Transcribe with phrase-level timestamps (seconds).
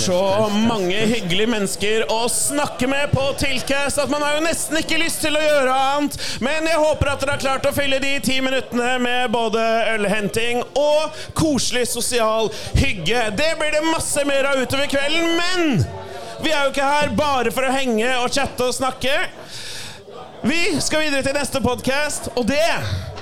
[0.00, 5.00] så mange hyggelige mennesker å snakke med på Tilcast at man har jo nesten ikke
[5.02, 6.16] lyst til å gjøre annet.
[6.40, 9.60] Men jeg håper at dere har klart å fylle de ti minuttene med både
[9.92, 13.26] ølhenting og koselig sosial hygge.
[13.36, 15.84] Det blir det masse mer av utover kvelden, men
[16.40, 19.18] vi er jo ikke her bare for å henge og chatte og snakke.
[20.48, 22.64] Vi skal videre til neste podkast, og det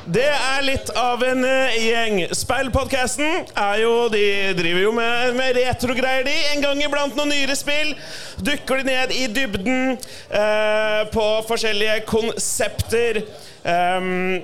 [0.09, 2.23] det er litt av en uh, gjeng.
[2.33, 4.25] Speilpodkasten er jo De
[4.57, 6.37] driver jo med, med retrogreier, de.
[6.55, 7.93] En gang iblant noen nyere spill.
[8.41, 9.99] Dukker de ned i dybden
[10.33, 13.21] uh, på forskjellige konsepter.
[13.69, 14.39] Um,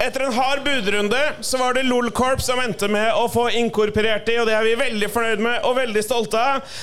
[0.00, 4.38] etter en hard budrunde så var det LOL-Corp som endte med å få inkorporert de,
[4.40, 6.76] og det er vi veldig fornøyd med og veldig stolte av.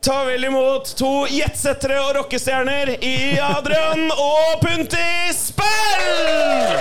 [0.00, 6.78] Ta vel imot to jetsettere og rockestjerner i Adrian og Punti Spill!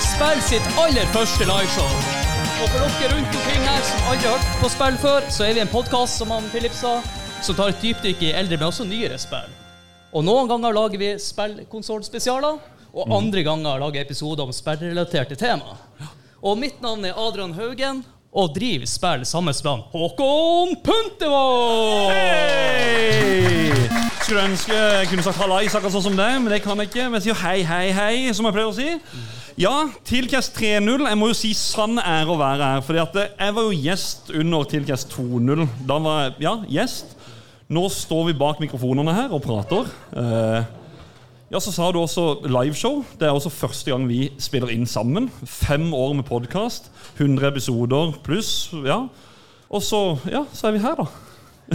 [0.00, 1.88] Velkommen Spill sitt aller første liveshow.
[2.60, 5.54] Og for dere rundt omkring her som aldri har hørt på spill før, så er
[5.54, 7.00] vi en podkast som han Philip sa,
[7.42, 9.50] som tar et dypdykk i eldre, men også nyere spill.
[10.12, 12.58] Og noen ganger lager vi spillkonsollspesialer,
[12.90, 15.76] og andre ganger lager episoder om spillrelaterte tema.
[16.42, 22.14] Og mitt navn er Adrian Haugen, og driver spill sammen med Håkon Puntevåg!
[24.20, 27.08] Skulle ønske jeg kunne sagt hallais akkurat sånn som deg, men det kan jeg ikke.
[27.08, 28.92] Men jeg sier hei, hei, hei, som jeg pleier å si.
[29.58, 31.06] Ja, Tilcast 3.0.
[31.08, 32.82] Jeg må jo si sann ære å være her.
[32.86, 35.64] fordi at jeg var jo gjest under Tilcast 2.0.
[35.88, 37.16] Da var jeg ja, gjest.
[37.70, 39.90] Nå står vi bak mikrofonene her og prater.
[40.16, 40.62] Eh,
[41.50, 43.02] ja, Så sa du også liveshow.
[43.18, 45.30] Det er også første gang vi spiller inn sammen.
[45.44, 46.90] Fem år med podkast.
[47.18, 48.70] 100 episoder pluss.
[48.86, 49.04] ja.
[49.70, 51.04] Og så, ja, så er vi her, da.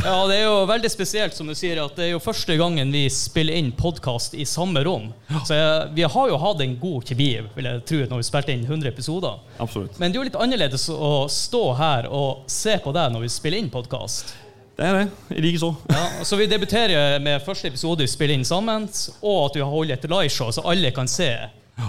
[0.03, 2.91] Ja, det er jo veldig spesielt, som du sier, at det er jo første gangen
[2.91, 5.07] vi spiller inn podkast i samme rom.
[5.47, 8.55] Så jeg, vi har jo hatt en god kjemi, vil jeg tro, når vi spilte
[8.55, 9.37] inn 100 episoder.
[9.63, 9.99] Absolutt.
[10.01, 13.31] Men det er jo litt annerledes å stå her og se på deg når vi
[13.37, 14.35] spiller inn podkast.
[14.75, 15.39] Det er det.
[15.39, 15.71] Likeså.
[15.87, 18.89] Ja, så vi debuterer med første episode vi spiller inn sammen,
[19.21, 21.31] og at vi har holdt et liveshow, så alle kan se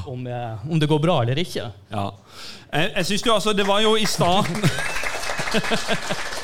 [0.06, 1.66] om, eh, om det går bra eller ikke.
[1.90, 2.06] Ja.
[2.70, 4.62] Jeg, jeg synes jo altså Det var jo i starten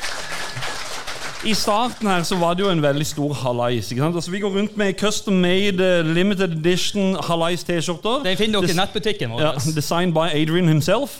[1.45, 3.91] I starten her så var det jo en veldig stor halais.
[3.91, 4.15] ikke sant?
[4.15, 8.23] Altså Vi går rundt med custom made uh, limited edition halais-T-skjorter.
[8.23, 9.41] Den finner dere i nettbutikken vår.
[9.41, 11.19] Ja, designed by Adrian himself.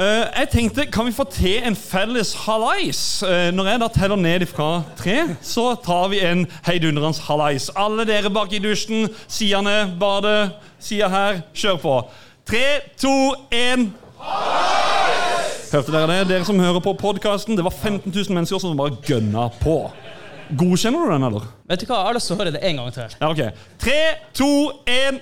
[0.00, 3.22] Uh, jeg tenkte, Kan vi få til en felles halais?
[3.22, 7.70] Uh, når jeg da teller ned fra tre, så tar vi en heidundrende halais.
[7.76, 11.96] Alle dere bak i dusjen, sidene, badet, sida her, kjør på.
[12.46, 12.64] Tre,
[13.00, 13.88] to, én
[15.70, 16.18] Hørte dere det?
[16.32, 19.76] Dere som hører på podkasten, det var 15 000 mennesker som bare gønna på.
[20.58, 21.44] Godkjenner du den, eller?
[21.70, 23.12] Vet du hva, Jeg har lyst til å høre det en gang til.
[23.20, 23.42] Ja, ok.
[23.84, 23.98] Tre,
[24.34, 24.48] to,
[24.90, 25.20] én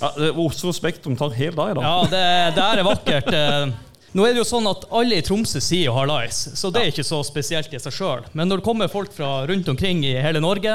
[0.00, 1.84] ja, det- Oslo Spektrum tar helt av i dag.
[1.86, 2.24] Ja, det,
[2.58, 3.30] det er vakkert.
[3.32, 3.66] Eh,
[4.14, 6.90] Nå er det jo sånn at Alle i Tromsø sier jo hallais, så det er
[6.92, 8.26] ikke så spesielt i seg sjøl.
[8.32, 10.74] Men når det kommer folk fra rundt omkring i hele Norge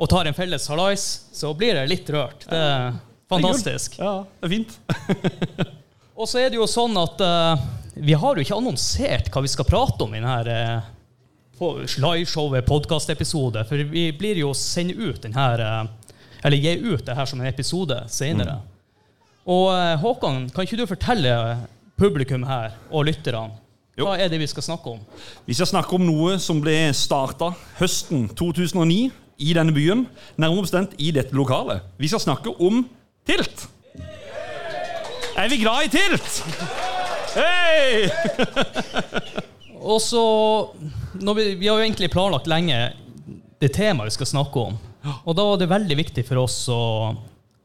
[0.00, 2.44] og tar en felles Harlais, så blir det litt rørt.
[2.48, 2.92] Det er
[3.28, 3.96] fantastisk.
[4.00, 5.74] Ja, det er fint.
[6.14, 7.62] Og så er det jo sånn at uh,
[7.98, 10.58] vi har jo ikke annonsert hva vi skal prate om i denne
[11.58, 15.82] uh, liveshowet, podkastepisode, for vi blir jo sende ut den her eh,
[16.44, 18.58] Eller gi ut det her som en episode senere.
[19.46, 21.34] Og uh, Håkon, kan ikke du fortelle
[21.98, 23.54] publikum her og lytterne
[23.96, 24.06] Jo.
[24.08, 25.02] hva er det vi skal snakke om?
[25.46, 30.06] Vi skal snakke om noe som ble starta høsten 2009 i denne byen.
[30.38, 31.86] Nærmere bestemt i dette lokalet.
[31.98, 32.84] Vi skal snakke om
[33.24, 33.70] Tilt.
[35.34, 36.44] Er vi glad i Tilt?
[37.34, 38.06] Hei!
[39.82, 40.22] Og så
[41.34, 42.76] vi, vi har jo egentlig planlagt lenge
[43.58, 44.76] det temaet vi skal snakke om.
[45.26, 46.78] Og da var det veldig viktig for oss å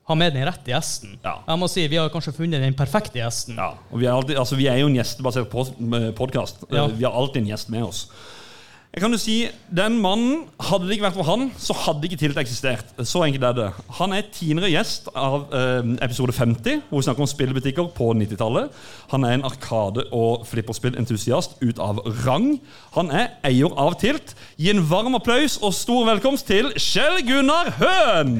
[0.10, 1.13] ha med den rette gjesten.
[1.21, 1.36] Ja.
[1.45, 3.60] Jeg må si, Vi har kanskje funnet den perfekte gjesten.
[3.62, 5.54] Ja, og vi er, alltid, altså, vi er jo en gjestebasert
[6.18, 6.66] podkast.
[6.74, 6.88] Ja.
[6.89, 8.07] Vi har alltid en gjest med oss.
[8.89, 9.33] Jeg kan jo si,
[9.69, 12.89] Den mannen, Hadde det ikke vært for han, så hadde ikke Tilt eksistert.
[13.06, 13.68] Så enkelt er det.
[14.00, 18.74] Han er tidligere gjest av eh, episode 50, hvor vi snakker om spillbutikker på 90-tallet.
[19.13, 22.56] Han er en arkade- og flipperspillentusiast ut av rang.
[22.97, 24.33] Han er eier av Tilt.
[24.57, 28.39] Gi en varm applaus og stor velkomst til Kjell Gunnar Høen!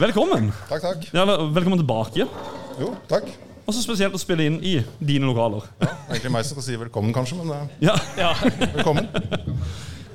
[0.00, 0.48] Velkommen.
[0.68, 1.02] Takk, takk.
[1.12, 2.24] Ja, velkommen tilbake.
[2.80, 3.28] Jo, takk.
[3.68, 5.66] Og så spesielt å spille inn i dine lokaler.
[5.84, 8.30] Er egentlig meg som skal si velkommen, kanskje, men eh, Ja, Ja.
[8.74, 9.10] velkommen.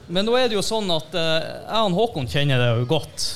[0.07, 3.27] Men nå er det jo sånn at eh, jeg og Håkon kjenner deg jo godt.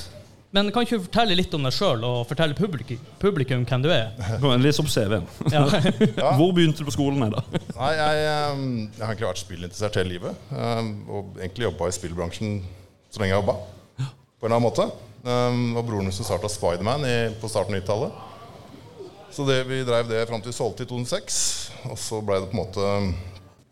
[0.54, 3.88] Men kan ikke du fortelle litt om deg sjøl, og fortelle publikum, publikum hvem du
[3.94, 4.10] er?
[4.58, 5.28] Les opp CV-en.
[5.54, 5.62] Ja.
[6.34, 7.22] Hvor begynte du på skolen?
[7.22, 7.60] Her, da?
[7.78, 8.64] Nei, jeg, eh,
[8.98, 10.42] jeg har egentlig vært spillinteressert hele livet.
[10.50, 12.58] eh, Og egentlig jobba i spillbransjen
[13.10, 13.56] så lenge jeg jobba.
[14.40, 14.88] På en eller annen måte.
[15.20, 17.04] Eh, var broren min som starta Spiderman
[17.40, 18.26] på starten av 90-tallet.
[19.30, 21.40] Så det, vi drev det fram til vi solgte i 2006.
[21.92, 22.86] Og så ble det på en måte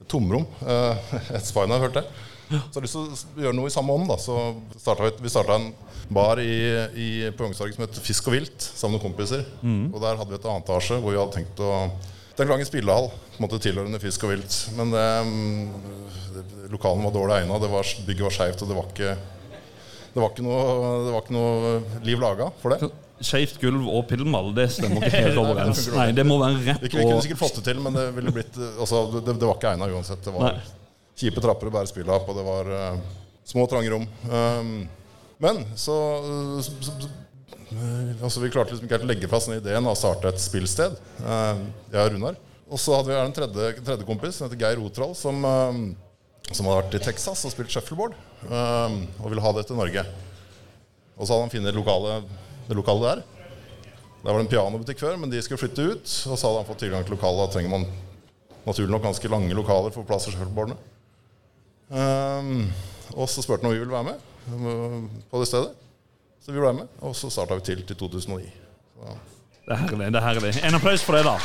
[0.02, 0.46] et tomrom.
[0.66, 2.26] eh, Et Spiderman, har jeg.
[2.48, 4.12] Så jeg har lyst til å gjøre noe i samme ånd.
[4.22, 4.36] Så
[4.80, 5.72] startet vi, starta en
[6.08, 6.52] bar i,
[6.96, 9.42] i, på Youngstorget som het Fisk og vilt, sammen med kompiser.
[9.92, 11.72] Og der hadde vi et annet etasje hvor vi hadde tenkt å
[12.38, 14.56] Den gangen spillehall, på en måte tilhørende Fisk og vilt.
[14.78, 15.64] Men det, mm,
[16.36, 19.16] det, lokalen var dårlig egna, bygget var skeivt, og det var ikke
[20.18, 20.62] det var, ikke noe,
[21.06, 22.90] det var ikke noe liv laga for det.
[23.22, 25.84] Skeivt gulv og pillemall, det stemmer ikke helt overens.
[25.94, 28.34] Nei, det må være rett Vi, vi kunne sikkert fått det til, men det ville
[28.34, 30.22] blitt altså, det, det var ikke egna uansett.
[30.26, 30.66] Det var Nei.
[31.22, 33.00] kjipe trapper å bære spillet opp, og det var uh,
[33.46, 34.06] små, trange rom.
[34.26, 34.74] Um,
[35.38, 35.94] men så,
[36.66, 39.94] så, så eh, altså, Vi klarte liksom ikke helt å legge fast den ideen av
[39.94, 40.98] å starte et spillsted.
[41.22, 41.62] Uh,
[41.94, 42.42] jeg og Runar.
[42.68, 45.78] Og så hadde vi en tredje, tredje kompis som heter Geir Otral, som, eh,
[46.52, 48.14] som hadde vært i Texas og spilt shuffleboard.
[48.48, 50.04] um, og ville ha det til Norge.
[51.18, 53.22] Og så hadde han funnet det lokale der.
[54.22, 56.06] Der var det en pianobutikk før, men de skulle flytte ut.
[56.30, 57.48] Og så hadde han fått tilgang til lokalet.
[57.48, 57.86] Da trenger man
[58.66, 60.78] naturlig nok ganske lange lokaler for plass til shuffleboardene.
[61.88, 62.68] Um,
[63.16, 64.18] og så spurte han om vi ville være med
[64.52, 65.72] um, på det stedet.
[66.44, 68.48] Så vi ble med, og så starta vi til til 2009.
[68.98, 69.16] Så,
[69.68, 70.12] Det er herlig.
[70.12, 70.54] det er herlig.
[70.64, 71.36] En applaus for det, da.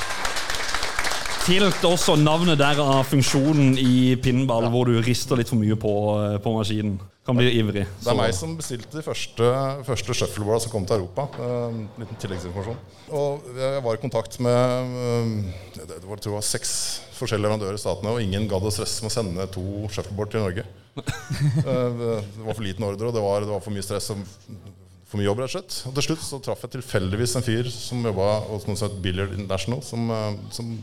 [1.44, 5.92] Tilt også navnet der av funksjonen i pinnball, hvor du rister litt for mye på,
[6.22, 6.94] eh, på maskinen.
[7.28, 7.84] Kan bli ivrig.
[7.84, 9.50] det er meg som bestilte de første,
[9.84, 11.25] første shuffleboarda som kom til Europa.
[11.40, 12.80] Um, liten tilleggsinformasjon.
[13.19, 15.36] Og jeg var i kontakt med um,
[15.75, 16.74] det, var, tror jeg var seks
[17.18, 20.48] forskjellige leverandører i statene, og ingen gadd å stresse med å sende to shuffleboard til
[20.48, 20.66] Norge.
[21.04, 24.24] Det var for liten ordre, og det var, det var for mye stress og
[25.10, 25.80] for mye jobb, rett og slett.
[25.90, 29.81] Og til slutt så traff jeg tilfeldigvis en fyr som jobba hos het Billiard International,
[29.84, 30.12] som,
[30.54, 30.75] som,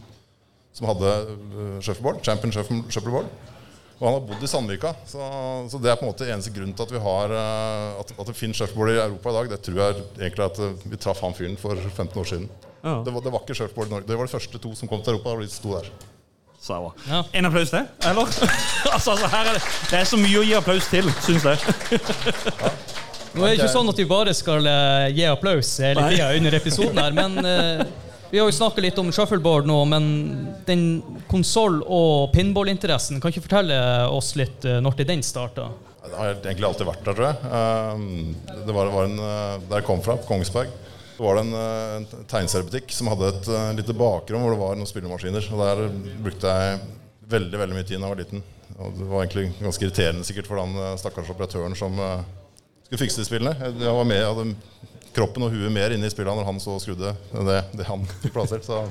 [0.72, 3.30] som hadde uh, shuffleboard, Champion shuffle- shuffleboard.
[4.00, 5.24] Og han har bodd i Sandvika, så,
[5.68, 8.30] så det er på en måte eneste grunn til at vi har uh, at, at
[8.30, 9.50] det finnes shuffleboard i Europa i dag.
[9.52, 12.46] Det tror jeg egentlig at uh, vi traff han fyren for 15 år siden.
[12.80, 13.02] Ja.
[13.04, 14.08] Det, var, det var ikke shuffleboard i Norge.
[14.08, 15.36] Det var de første to som kom til Europa.
[15.36, 15.90] Og de sto der.
[16.60, 16.94] Sawa.
[17.08, 17.22] Ja.
[17.32, 18.26] En applaus til, eller?
[18.94, 21.56] altså, altså, her er det, det er så mye å gi applaus til, syns jeg.
[23.30, 26.56] Nå er det ikke sånn at vi bare skal uh, gi applaus hele tida under
[26.58, 27.82] episoden her, men eh,
[28.30, 30.04] vi har jo snakka litt om shuffleboard nå, men
[30.66, 30.84] den
[31.30, 35.66] konsoll- og pinballinteressen, kan ikke fortelle oss litt eh, når til den starta?
[36.00, 37.50] Det har egentlig alltid vært der, tror jeg.
[37.50, 40.70] Um, det var, var en, uh, Der jeg kom fra, på Kongsberg,
[41.16, 43.50] så var det en, uh, en tegneseriebutikk som hadde et
[43.82, 45.50] lite bakrom hvor det var noen spillemaskiner.
[45.50, 45.84] Og Der
[46.24, 46.80] brukte jeg
[47.30, 48.46] veldig veldig mye tid da jeg var liten.
[48.78, 53.28] Og det var egentlig ganske irriterende sikkert for den stakkars operatøren som skulle fikse de
[53.28, 53.58] spillene.
[53.58, 56.60] Jeg, jeg var med, jeg hadde kroppen og huet mer inne i spillene når han
[56.62, 58.66] så skrudde enn det, det han fikk plassert.
[58.66, 58.82] Så,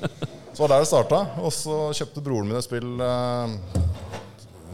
[0.54, 1.22] så var det der det starta.
[1.42, 3.54] Og så kjøpte broren min et spill eh,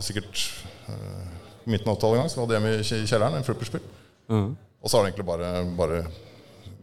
[0.04, 0.46] sikkert
[0.90, 1.28] eh,
[1.68, 2.32] midten av 80-tallet en gang.
[2.32, 3.86] Så hadde hjemme i kjelleren en flipperspill.
[4.28, 6.02] Og så har det egentlig bare, bare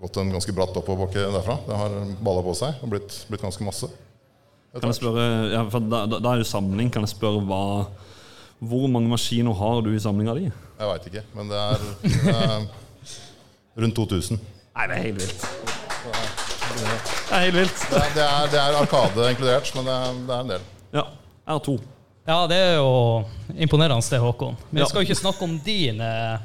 [0.01, 1.59] gått en ganske bratt oppoverbakke derfra.
[1.67, 1.93] Det har
[2.23, 3.89] balla på seg og blitt, blitt ganske masse.
[4.75, 6.89] Kan jeg spørre, ja, for da, da, er det samling.
[6.91, 7.61] Kan jeg spørre hva
[8.59, 10.49] Hvor mange maskiner har du i samlinga di?
[10.49, 11.85] Jeg veit ikke, men det er
[12.31, 12.67] eh,
[13.75, 14.39] rundt 2000.
[14.75, 15.45] Nei, det er helt vilt.
[16.75, 17.83] Det er helt vilt.
[17.89, 20.65] Det er, det er, det er Arkade inkludert, men det er, det er en del.
[20.95, 21.05] Ja.
[21.45, 21.75] Jeg har to.
[22.25, 24.55] Ja, det er jo imponerende det, Håkon.
[24.71, 26.39] Men vi skal jo ikke snakke om din eh,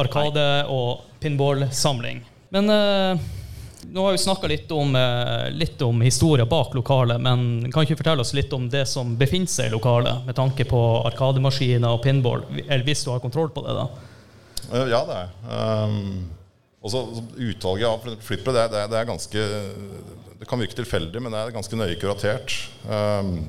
[0.00, 2.22] arkade- og pinballsamling.
[2.54, 3.26] Men eh,
[3.92, 7.98] nå har vi snakka litt, om, eh, litt om historie bak lokalet, men kan ikke
[8.00, 10.80] fortelle oss litt om det som befinner seg i lokalet, med tanke på
[11.10, 12.46] arkademaskiner og pinball?
[12.64, 13.86] Eller hvis du har kontroll på det, da?
[14.88, 16.24] Ja, det er um,
[16.82, 19.46] også, så Utvalget av flippere det, det, det er ganske
[20.38, 22.54] Det kan virke tilfeldig, men det er ganske nøye kuratert.
[22.86, 23.40] Um,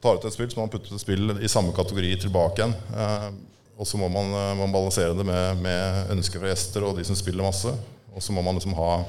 [0.00, 2.76] tar ut et spill, så må man putte et spill i samme kategori tilbake igjen.
[2.94, 3.42] Um,
[3.78, 7.04] og så må man, eh, man balansere det med, med ønsker fra gjester og de
[7.06, 7.70] som spiller masse.
[8.10, 9.04] Og så må man liksom ha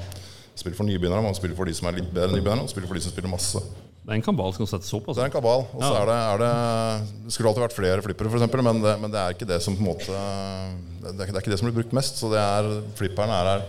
[0.54, 2.86] spill for nybegynnere, man spiller for de som er litt bedre enn nybegynnere, og spiller
[2.86, 3.62] for de som spiller masse.
[4.10, 5.04] Det er en kabal som settes opp.
[5.06, 5.20] Altså.
[5.20, 5.60] det er en kabal.
[5.70, 6.00] Og så Ja.
[6.02, 9.10] er det, er det Det skulle alltid vært flere flippere, for eksempel, men det, men
[9.12, 11.58] det er ikke det som på en måte Det er, ikke- det er ikke det
[11.60, 12.16] som blir brukt mest.
[12.18, 13.62] Så det er flipperne er her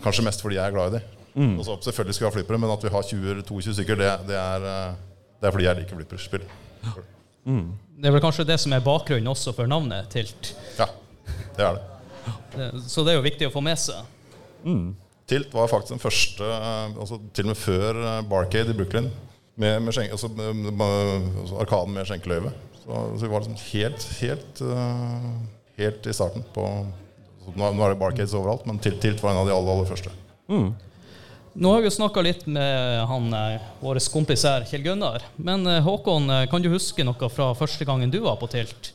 [0.00, 1.02] kanskje mest fordi jeg er glad i dem.
[1.36, 1.58] Mm.
[1.62, 4.64] så selvfølgelig skal vi ha flippere, men at vi har 20-22 stykker, det, det, er,
[4.64, 4.94] eh,
[5.40, 6.46] det er fordi jeg liker flipperspill.
[7.46, 10.54] Det er vel kanskje det som er bakgrunnen også for navnet Tilt.
[10.78, 10.86] Ja,
[11.56, 12.82] det er det.
[12.88, 14.02] Så det er jo viktig å få med seg.
[15.28, 19.10] Tilt var faktisk den første, eh, altså til og med før eh, Barcade i Brooklyn,
[19.60, 22.52] med, med skjenke, altså, med- altså Arkaden med skjenkeløyve.
[22.80, 25.30] Så, så vi var liksom helt, helt, eh,
[25.82, 26.64] helt i starten på
[27.44, 29.72] så nå, nå er det Barcades overalt, men Tilt, Tilt var en av de aller,
[29.76, 30.10] aller første.
[31.58, 33.30] Nå har vi jo snakka litt med han,
[33.80, 35.24] vår kompis her, Kjell Gunnar.
[35.36, 38.92] Men Håkon, kan du huske noe fra første gangen du var på Tilt?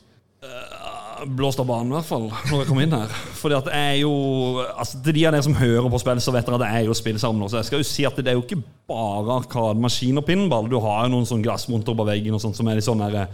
[1.36, 3.12] Blåst av banen, i hvert fall, når jeg kom inn her.
[3.38, 4.14] Fordi at jeg er jo
[4.64, 6.88] altså Til de av dere som hører på spill, så vet dere at jeg er
[6.88, 10.26] jo sammen Så jeg skal jo si at det er jo ikke bare arkademaskin og
[10.26, 10.68] pinball.
[10.70, 13.28] Du har jo noen sånn glassmonter på veggen og sånt som er litt sånn derre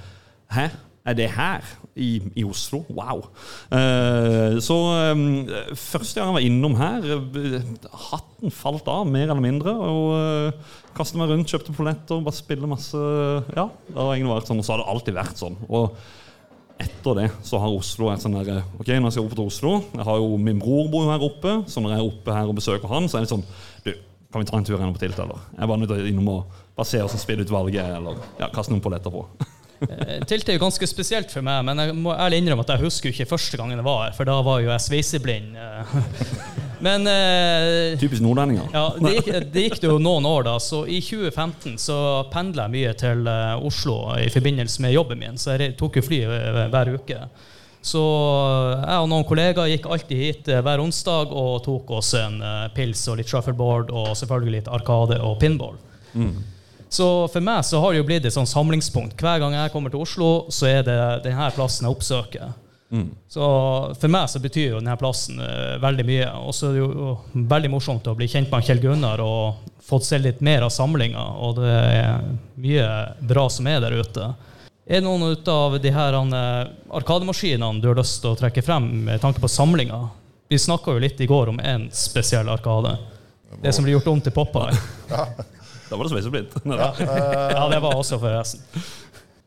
[0.51, 0.69] Hæ?
[1.07, 1.65] Er det her?
[1.97, 2.83] I, i Oslo?
[2.93, 3.25] Wow.
[3.73, 4.77] Uh, så
[5.13, 7.57] um, første gang jeg var innom her, eh,
[8.11, 9.75] hatten falt av, mer eller mindre.
[9.75, 13.01] Og uh, kastet meg rundt, kjøpte polletter, bare spille masse
[13.57, 15.59] Ja, det har egentlig vært sånn, og så har det alltid vært sånn.
[15.69, 15.97] Og
[16.81, 19.73] etter det så har Oslo et sånn der Ok, når jeg skal opp til Oslo
[19.95, 22.51] Jeg har jo min bror bor jo her oppe, så når jeg er oppe her
[22.51, 23.45] og besøker han, så er det sånn
[23.85, 23.93] Du,
[24.31, 25.41] kan vi ta en tur gjennom på Tilt, eller?
[25.57, 28.49] Jeg er bare nødt til å innom og bare se hvordan spillutvalget er, eller ja,
[28.55, 29.25] kaste noen polletter på.
[29.81, 32.85] Eh, Tilt er jo ganske spesielt for meg, men jeg må ærlig innrømme at jeg
[32.85, 35.57] husker jo ikke første gangen jeg var her, for da var jo jeg sveiseblind.
[36.81, 36.85] Eh.
[36.89, 38.69] Men eh, Typisk nordlendinger.
[38.73, 40.57] ja, det gikk, det gikk det jo noen år, da.
[40.59, 42.01] Så i 2015 så
[42.33, 46.07] pendla jeg mye til eh, Oslo i forbindelse med jobben min, så jeg tok jo
[46.09, 47.21] fly eh, hver uke.
[47.81, 48.01] Så
[48.85, 52.67] jeg og noen kollegaer gikk alltid hit eh, hver onsdag og tok oss en eh,
[52.77, 55.79] pils og litt shuffleboard og selvfølgelig litt arkade og pinball.
[56.91, 59.15] Så for meg så har det jo blitt et sånn samlingspunkt.
[59.23, 62.51] Hver gang jeg kommer til Oslo, så er det denne plassen jeg oppsøker.
[63.31, 63.49] Så
[63.95, 66.29] for meg så betyr jo denne plassen uh, veldig mye.
[66.43, 67.17] Og så er det jo
[67.53, 71.23] veldig morsomt å bli kjent med Kjell Gunnar og fått se litt mer av samlinga.
[71.43, 72.25] Og det er
[72.61, 72.89] mye
[73.31, 74.33] bra som er der ute.
[74.91, 76.67] Er det noen ut av de her uh,
[76.99, 80.03] arkademaskinene du har lyst til å trekke frem med tanke på samlinga?
[80.51, 82.97] Vi snakka jo litt i går om en spesiell arkade.
[83.63, 84.75] Det som blir gjort om til Popeye.
[85.91, 86.53] Da var det sveiseblind.
[86.71, 88.63] Ja, det var også forresten.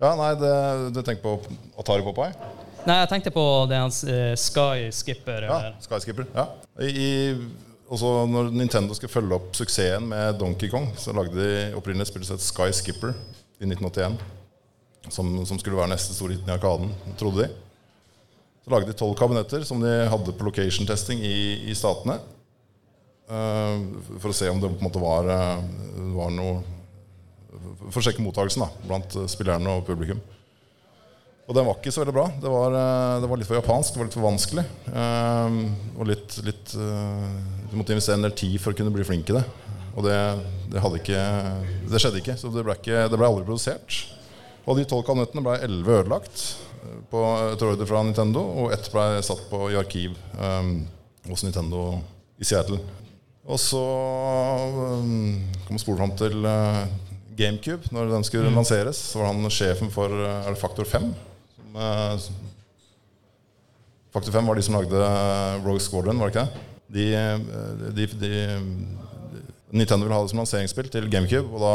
[0.03, 0.55] Ja, nei, det,
[0.91, 1.37] du tenker på
[1.79, 2.35] Atari Popeye?
[2.83, 5.45] Nei, jeg tenkte på den uh, Sky Skipper.
[5.47, 6.25] Ja, eller- Skyskipper.
[6.35, 6.49] Ja.
[6.83, 7.35] I,
[7.93, 12.11] også når Nintendo skulle følge opp suksessen med Donkey Kong, så lagde de opprinnelig et
[12.11, 13.13] spill som Sky Skipper
[13.61, 14.17] i 1981.
[15.11, 17.49] Som, som skulle være neste store hit i Arkaden, trodde de.
[18.63, 21.35] Så lagde de tolv kabinetter som de hadde på location-testing i,
[21.71, 22.19] i statene.
[23.31, 23.79] Uh,
[24.19, 25.61] for å se om det på en måte var, eh,
[26.11, 26.57] var noe
[27.87, 30.19] For å sjekke mottakelsen da, blant spillerne og publikum.
[31.43, 32.25] Og den var ikke så veldig bra.
[32.39, 34.63] Det var, eh, det var litt for japansk, det var litt for vanskelig.
[34.87, 35.57] Um,
[35.97, 37.25] og litt, litt uh,
[37.67, 39.43] Du måtte investere en del tid for å kunne bli flink i det.
[39.93, 40.15] Og det,
[40.71, 41.23] det ikke
[41.91, 43.97] Det skjedde ikke, så det ble, ikke, det ble aldri produsert.
[44.63, 46.45] Og de tolv kanøttene ble elleve ødelagt
[47.11, 47.19] på
[47.51, 50.73] et ordre fra Nintendo, og ett ble satt på i arkiv um,
[51.29, 51.99] hos Nintendo
[52.39, 52.79] i Seattle.
[53.43, 56.87] Og så um, kom spolen fram til uh,
[57.35, 57.91] GameCube.
[57.91, 61.11] Når den skulle lanseres, så var han sjefen for det Faktor 5?
[61.73, 62.19] Som, eh,
[64.13, 66.61] Faktor 5 var de som lagde eh, Rogue Squadron, var det ikke det?
[66.93, 67.39] De, eh,
[67.97, 68.31] de, de,
[69.73, 71.73] Nintendo ville ha det som lanseringsspill til GameCube, og da,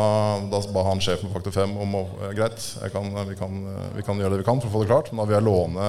[0.52, 2.05] da ba han sjefen for Faktor 5 om å
[2.37, 2.62] Greit,
[2.95, 3.59] kan, vi, kan,
[3.97, 5.49] vi kan gjøre det vi kan for å få det klart, men da vil jeg
[5.49, 5.88] låne,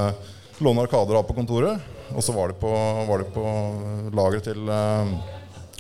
[0.65, 1.85] låne Arkader av på kontoret.
[2.09, 2.69] Og så var det på,
[3.05, 3.43] var på
[4.17, 5.11] lageret til eh,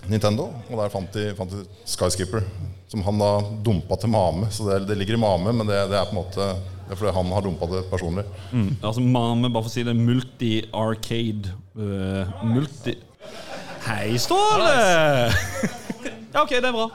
[0.09, 2.45] Nintendo, og der fant de, fant de Skyskipper,
[2.89, 3.31] som han da
[3.65, 4.49] dumpa til Mame.
[4.53, 6.51] Så det, det ligger i Mame, men det, det er på en måte
[6.89, 8.23] det er fordi han har dumpa det personlig.
[8.49, 8.69] Mm.
[8.81, 12.95] Altså Mame, bare for å si det, multi-arcade uh, Multi...
[13.85, 14.71] Hei, Ståle!
[16.33, 16.87] ja, ok, det er bra.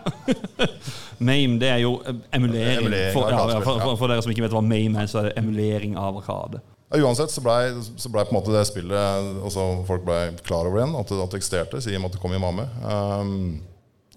[1.22, 1.92] Mame, det er jo
[2.34, 2.82] emulering.
[2.82, 5.30] Emulering For, ja, for, for, for dere som ikke vet hva Mame er, så er
[5.30, 6.58] det emulering av arkade.
[6.94, 10.96] Uansett så blei ble på en måte det spillet altså Folk ble klar over igjen,
[10.98, 12.38] at det, at det eksisterte, i at det kom i.
[12.38, 13.32] Um,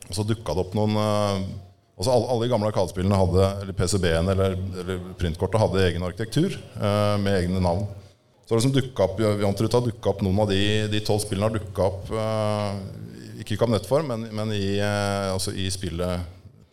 [0.08, 1.40] og så dukka det opp noen uh,
[1.98, 6.58] altså alle, alle de gamle arkadespillene hadde Eller PCB-ene eller, eller printkortet hadde egen arkitektur
[6.78, 7.88] uh, med egne navn.
[8.46, 10.62] Så det liksom dukket opp, Jantrut har dukka opp noen av de
[10.94, 12.78] de tolv spillene har dukka opp uh,
[13.42, 16.30] ikke i kabinettform, men, men i, uh, altså i spillet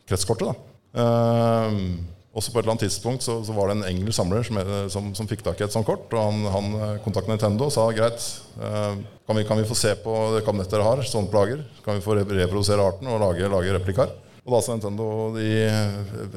[0.08, 0.52] kretskortet.
[0.94, 4.42] da um, også på et eller annet tidspunkt så, så var det en engelsk samler
[4.46, 4.58] som,
[4.90, 6.08] som, som fikk tak i et sånt kort.
[6.10, 8.24] Og han, han eh, kontaktet Nintendo og sa greit,
[8.58, 11.62] eh, kan, vi, kan vi få se på det kabinettet dere har, sånne plager?
[11.86, 14.10] Kan vi få reprodusere arten og lage, lage replikar?
[14.44, 15.06] Og da sa Nintendo
[15.38, 15.46] de,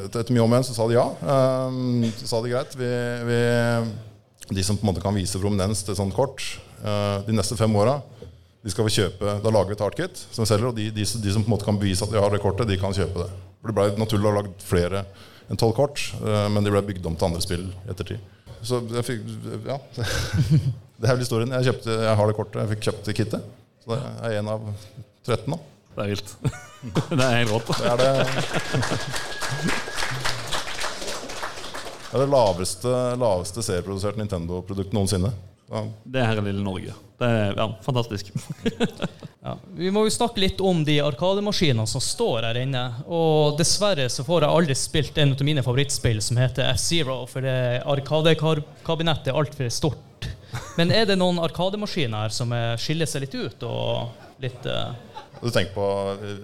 [0.06, 1.08] Etter mye om igjen så sa de ja.
[1.34, 2.92] Eh, så sa de greit, vi,
[3.32, 3.40] vi,
[4.54, 6.46] de som på en måte kan vise prominens til et sånt kort
[6.84, 7.98] eh, de neste fem åra,
[8.62, 11.06] de skal vi kjøpe, Da lager vi et artkit som vi selger, og de, de,
[11.06, 13.24] de som på en måte kan bevise at de har det kortet, de kan kjøpe
[13.24, 13.28] det.
[13.62, 15.04] For Det ble naturlig å ha lagd flere
[15.48, 18.20] enn tolv kort, eh, men de ble bygd om til andre spill i ettertid.
[18.66, 19.20] Så jeg fikk,
[19.68, 19.78] ja
[20.98, 21.52] Det er vel historien.
[21.54, 23.42] Jeg, kjøpte, jeg har det kortet, jeg fikk kjøpt kittet.
[23.84, 24.64] Så det er en av
[25.28, 25.60] 13, da.
[25.94, 26.30] Det er vilt.
[27.10, 27.70] Det er helt rått.
[27.78, 28.12] Det er det
[32.08, 35.34] Det er det laveste, laveste serieproduserte Nintendo-produkt noensinne.
[35.68, 36.94] Ja, Det er her er lille Norge.
[37.18, 38.34] Det er ja, fantastisk.
[39.48, 39.54] Ja.
[39.80, 42.82] Vi må jo snakke litt om de arkademaskinene som står her inne.
[43.08, 47.46] Og dessverre så får jeg aldri spilt en av mine favorittspill som heter F-Zero, for
[47.48, 50.28] det arkadekabinettet er altfor stort.
[50.76, 53.64] Men er det noen arkademaskiner her som eh, skiller seg litt ut?
[53.70, 54.68] og litt...
[54.68, 55.07] eh,
[55.42, 56.42] Du tenker på eh,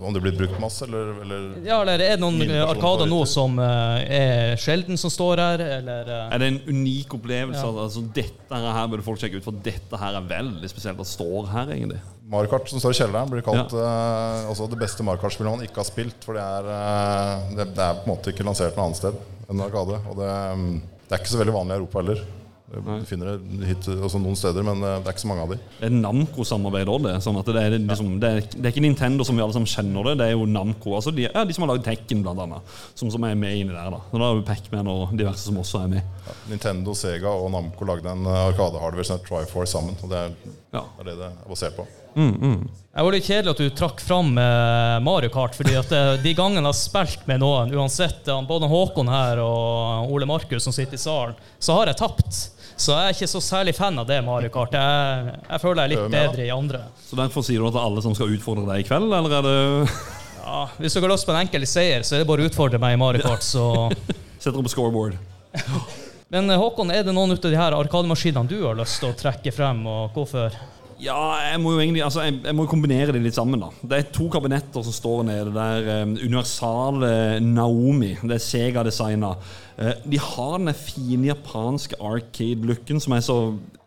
[0.00, 3.58] om det blir brukt masse, eller, eller Ja, eller er det noen arkader nå som
[3.60, 7.64] eh, er sjelden som står her, eller eh, Er det en unik opplevelse?
[7.66, 7.84] Ja.
[7.84, 11.50] Altså, dette her burde folk sjekke ut, for dette her er veldig spesielt at står
[11.52, 12.00] her, egentlig.
[12.30, 15.66] Mario Kart som står i kjelleren, blir kalt eh, altså det beste Mario Kart-spillet man
[15.66, 16.20] ikke har spilt.
[16.26, 19.18] For det er, uh, det, det er på en måte ikke lansert noe annet sted
[19.50, 19.98] enn Arkade.
[20.10, 20.68] Og det, um,
[21.08, 22.22] det er ikke så veldig vanlig i Europa heller.
[22.70, 25.50] Du finner det hit, altså noen steder, men eh, det er ikke så mange av
[25.50, 25.62] dem.
[25.80, 27.14] Det er Namco-samarbeid òg, det.
[27.24, 29.66] Sånn at det, er, liksom, det, er, det er ikke Nintendo som vi alle sammen
[29.72, 30.92] kjenner det, det er jo Namco.
[30.94, 32.70] Altså de, ja, de som har lagd Tekken, blant annet.
[32.94, 33.90] Som, som er med inni der.
[33.90, 33.98] da.
[34.12, 36.30] Og da har vi Pac-Man og diverse som også er med.
[36.52, 39.98] Nintendo, Sega og Namco lagde en eh, arkade-hardware som heter Triforce sammen.
[40.04, 40.38] Og det er,
[40.70, 40.84] Ja.
[41.00, 41.88] det er det det er basert på.
[42.14, 45.90] Jeg var litt kjedelig at du trakk fram eh, Mario Kart, fordi at
[46.22, 50.74] de gangene jeg har spilt med noen, uansett både Håkon her og Ole Markus som
[50.74, 52.40] sitter i salen, så har jeg tapt.
[52.80, 54.72] Så jeg er ikke så særlig fan av det Mario Kart.
[54.72, 56.80] Jeg, jeg føler jeg er litt bedre i andre.
[57.04, 59.36] Så derfor sier du at det er alle som skal utfordre deg i kveld, eller
[59.40, 59.58] er det
[60.40, 62.80] Ja, hvis du går løs på en enkel seier, så er det bare å utfordre
[62.80, 63.44] meg i Mario Kart.
[63.44, 63.64] Så.
[64.42, 65.18] Setter opp scoreboard?
[66.32, 69.52] Men Håkon, er det noen av de her arkademaskinene du har lyst til å trekke
[69.52, 70.56] frem, og hvorfor?
[71.00, 73.62] Ja, jeg må jo egentlig altså, jeg, jeg må kombinere det litt sammen.
[73.62, 75.90] da Det er to kabinetter som står nede der.
[76.02, 78.14] Um, universale Naomi.
[78.20, 79.34] Det er Sega-designa.
[79.80, 83.38] Eh, de har den fine japanske arcade-looken som er så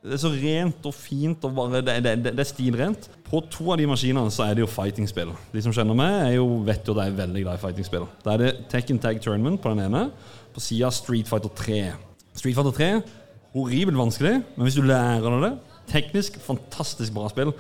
[0.04, 1.46] er så rent og fint.
[1.46, 3.10] og bare, det, det, det, det er stilrent.
[3.30, 5.32] På to av de maskinene så er det jo fighting-spill.
[5.54, 8.08] De som kjenner meg, er jo, vet jo at jeg er veldig glad i fighting-spill.
[8.26, 10.08] Da er det Tekken Tag Tournament på den ene.
[10.54, 11.84] På sida Street Fighter 3.
[12.34, 12.92] Street Fighter 3
[13.54, 15.54] horribelt vanskelig, men hvis du lærer deg det
[15.92, 17.54] Teknisk fantastisk bra spill.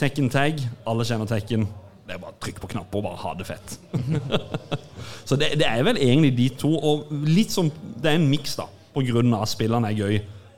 [0.00, 1.66] Tekken Tag, alle kjenner Tekken.
[2.06, 3.76] Det er bare å trykke på knapper og bare ha det fett.
[5.28, 6.70] Så det, det er vel egentlig de to.
[6.74, 8.66] Og litt som Det er en miks, da.
[8.90, 10.16] På grunn av at spillene er gøy,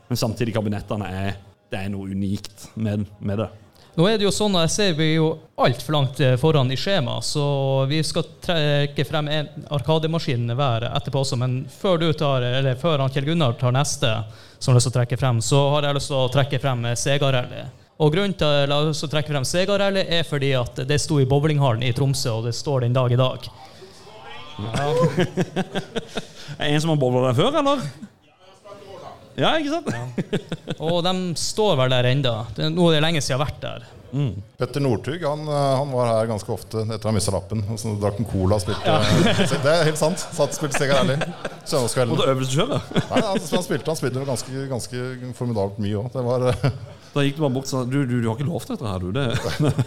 [0.08, 1.34] men samtidig kabinettene er
[1.72, 3.50] Det er noe unikt med, med det.
[3.94, 5.26] Nå er det jo sånn at jeg ser vi er jo
[5.60, 7.44] altfor langt eh, foran i skjema, så
[7.90, 11.36] vi skal trekke frem en arkademaskin hver etterpå også.
[11.36, 14.14] Men før du tar, eller før han Kjell Gunnar tar neste,
[14.56, 16.86] som har lyst til å trekke frem, så har jeg lyst til å trekke frem
[16.88, 17.44] eh, Sega.
[18.00, 21.92] Og grunnen til å trekke frem Sega er fordi at det sto i bowlinghallen i
[21.92, 23.50] Tromsø, og det står den dag i dag.
[26.52, 27.84] Er det en som har bowla der før, eller?
[29.38, 30.78] Ja, ikke sant?
[30.82, 32.36] Og de står vel der ennå.
[32.72, 33.90] Nå er det lenge siden jeg har vært der.
[34.60, 37.62] Petter Northug han, eh, han var her ganske ofte etter å ha mista lappen.
[37.72, 38.98] Og så drakk han cola og spilte ja.
[39.64, 40.20] Det er helt sant.
[40.20, 41.16] Satt og spilte Seg ærlig.
[41.64, 42.12] Søndagskvelden.
[42.12, 42.80] Måtte øvelseskjøre.
[42.98, 45.06] Nei, han, han spilte han spilte ganske, ganske
[45.38, 46.10] formidabelt mye òg.
[46.12, 46.76] Det var, eh,
[47.12, 48.88] Da gikk du bare bort og sa du, du, du har ikke lov til dette
[48.88, 49.12] her, du.
[49.12, 49.26] Det.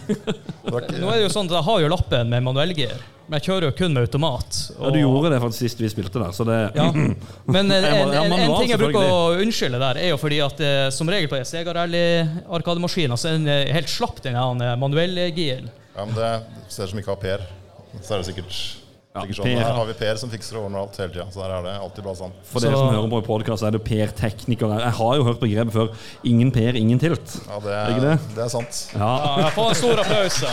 [0.70, 3.66] Nå er det jo sånn at Jeg har jo lappen med manuellgir, men jeg kjører
[3.66, 4.60] jo kun med automat.
[4.76, 6.86] Ja, du gjorde det faktisk sist vi spilte der, så det Ja.
[7.56, 10.38] Men en, Jeg en, en, en ting jeg bruker å unnskylde der, er jo fordi
[10.46, 14.76] at eh, som regel på Sega Rally-arkademaskiner så er den eh, helt slapp, den eh,
[14.78, 15.70] manuellgiren.
[15.96, 16.32] Ja, men det
[16.70, 17.46] ser ut som ikke har Per.
[18.02, 18.85] Så er det sikkert
[19.36, 19.46] sånn.
[19.56, 21.26] Her har vi Per som fikser og ordner alt hele tida.
[21.32, 22.32] Så der er det alltid bra sånn.
[22.44, 24.80] For Så- dere som hører på i podcast, er det Per Tekniker her.
[24.86, 25.88] Jeg har jo hørt begrepet før.
[26.24, 27.40] Ingen Per, ingen tilt.
[27.48, 28.18] Ja, det Er det?
[28.34, 28.90] det er sant.
[28.94, 30.44] Ja, Ja, får en stor applaus.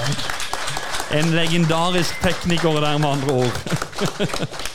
[1.11, 3.51] En legendarisk tekniker der, med andre ord.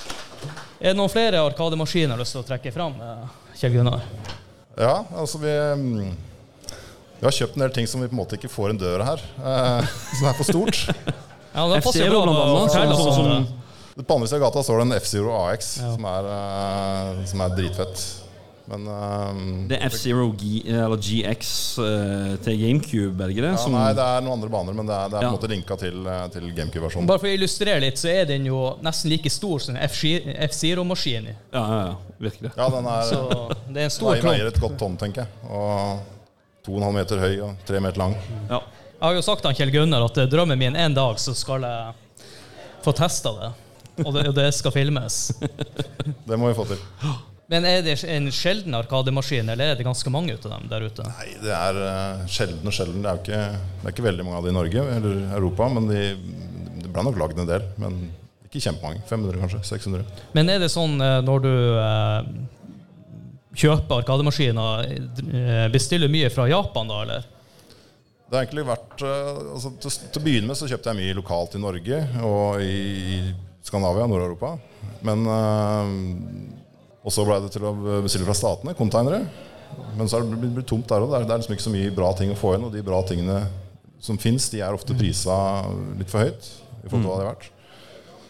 [0.81, 2.94] Er det noen flere arkademaskiner jeg har lyst til å trekke fram?
[3.03, 3.27] eh,
[3.59, 4.01] Kjell Gunnar?
[4.79, 6.12] Ja, altså vi mm,
[7.18, 9.03] Vi har kjøpt en del ting som vi på en måte ikke får en dør
[9.03, 9.24] her.
[9.42, 9.88] Eh,
[10.20, 10.85] som er for stort.
[11.55, 13.48] Ja, det passer jo bra blant annet, sånn
[14.06, 15.92] På andre siden av gata står det en F-Zero AX, Ja.
[15.96, 18.02] som, er, uh, som er dritfett.
[18.68, 21.48] Men um, Det er F-Zero eller GX
[21.80, 23.52] uh, til GameCube, er det ikke det?
[23.54, 25.37] ja, Som- Nei, det er noen andre baner, men det er, det er på en
[25.38, 27.08] måte linka til, eh, til GameCube-versjonen.
[27.08, 31.34] Bare for å illustrere litt, så er den jo nesten like stor som en F-Zero-maskinen.
[31.52, 32.52] ja, ja, ja, virkelig.
[32.56, 33.22] Ja, den er, Så
[33.72, 34.34] det er en stor klump.
[34.34, 35.28] veier et godt tonn, tenker jeg.
[35.48, 36.02] Og
[36.68, 38.14] 2,5 meter høy og 3 meter lang.
[38.50, 38.61] Ja.
[38.98, 41.62] Jeg har jo sagt til Kjell Gunnar at eh, drømmen min en dag så skal
[41.62, 42.28] jeg
[42.84, 43.50] få testa det.
[44.04, 45.24] Og det, og det skal filmes.
[46.28, 46.80] Det må vi få til.
[47.48, 51.04] Men er det en sjelden arkademaskin, eller er det ganske mange av dem der ute?
[51.08, 53.00] Nei, det er uh, sjelden og sjelden.
[53.00, 53.40] Det er ikke,
[53.80, 56.02] det er ikke veldig mange av det i Norge eller Europa, men de,
[56.82, 57.64] det ble nok lagd en del.
[57.80, 57.96] Men
[58.44, 59.00] ikke kjempemange.
[59.08, 59.62] 500 kanskje.
[59.70, 60.04] 600.
[60.37, 62.20] Men er det sånn uh, når du uh,
[63.56, 64.84] kjøper arkademaskiner,
[65.72, 67.34] bestiller mye fra Japan da, eller?
[68.28, 71.56] Det har egentlig vært altså, til, til å begynne med så kjøpte jeg mye lokalt
[71.56, 73.30] i Norge og i
[73.68, 74.54] Skandinavia, Nord-Europa.
[75.07, 75.92] Men eh,
[77.07, 79.22] Og så ble det til å bestille fra statene, containere.
[79.96, 81.12] Men så har det blitt, tomt der òg.
[81.12, 82.66] Det, er- liksom ikke så mye bra ting å få igjen.
[82.68, 83.42] Og de bra tingene
[84.02, 85.37] som fins, de er ofte prisa
[85.98, 86.48] litt for høyt
[86.85, 87.48] i forhold til hva det er verdt.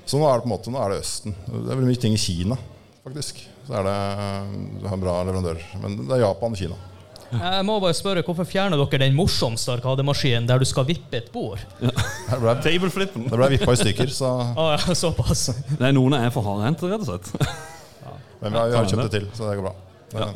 [0.09, 1.35] Så nå er det på en måte Nå er det Østen.
[1.47, 2.57] Det er veldig mye ting i Kina,
[3.05, 3.43] faktisk.
[3.69, 3.97] Så er det,
[4.81, 5.59] du har bra leverandør.
[5.83, 6.79] Men det er Japan og Kina.
[7.33, 11.29] Jeg må bare spørre, Hvorfor fjerner dere den morsomste arkademaskinen der du skal vippe et
[11.33, 11.61] bord?
[11.81, 13.27] Det ble, Tableflippen.
[13.29, 15.49] det ble vippa i stykker, så Ah, ja, såpass.
[15.81, 17.33] Nei, noen er for hardhendte, rett og slett.
[18.41, 19.75] Men vi har, vi har kjøpt det til, så det går bra.
[20.15, 20.29] Det,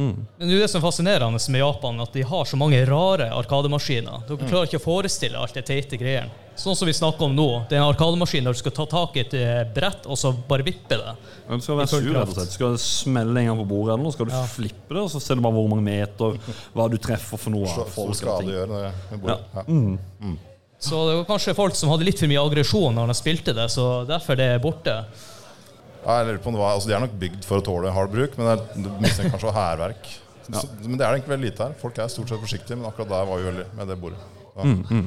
[0.00, 3.26] Men det er det som er fascinerende med Japan, at de har så mange rare
[3.36, 4.22] arkademaskiner.
[4.28, 6.30] Dere klarer ikke å forestille alt det teite greiene.
[6.60, 7.46] Sånn som vi snakker om nå.
[7.70, 10.32] Det er en arkademaskin der du skal ta tak i et eh, brett og så
[10.48, 11.14] bare vippe det.
[11.48, 12.50] Du skal være sur, rett og slett.
[12.52, 14.42] Du skal smelle en gang på bordet, eller noe, skal du Ja.
[14.44, 16.36] flippe det, og så ser du bare hvor mange meter,
[16.76, 17.66] hva du treffer for noe.
[17.88, 18.52] folk og skade ting.
[18.56, 19.40] gjør det med bordet.
[19.56, 20.36] Ja.
[20.80, 23.66] Så det var kanskje folk som hadde litt for mye aggresjon når de spilte det,
[23.72, 24.94] så derfor det er borte.
[26.00, 27.92] Ja, jeg lurer på om det var, altså De er nok bygd for å tåle
[27.94, 30.12] hard bruk, men det er mistenker kanskje hærverk.
[30.50, 30.62] Ja.
[30.82, 31.74] Men det er det egentlig veldig lite her.
[31.80, 34.22] Folk er stort sett forsiktige, men akkurat der var vi veldig med det bordet.
[34.56, 35.02] Så.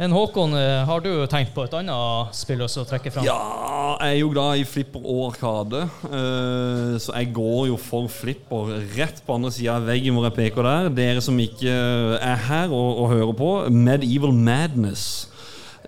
[0.00, 3.26] Men Håkon, eh, har du tenkt på et annet spill også å trekke fram?
[3.26, 8.08] Ja, jeg er jo glad i flipper og arkade, eh, så jeg går jo for
[8.08, 10.88] flipper rett på andre sida av veggen hvor jeg peker der.
[10.96, 11.74] Dere som ikke
[12.16, 15.28] er her og, og hører på, Medieval Madness.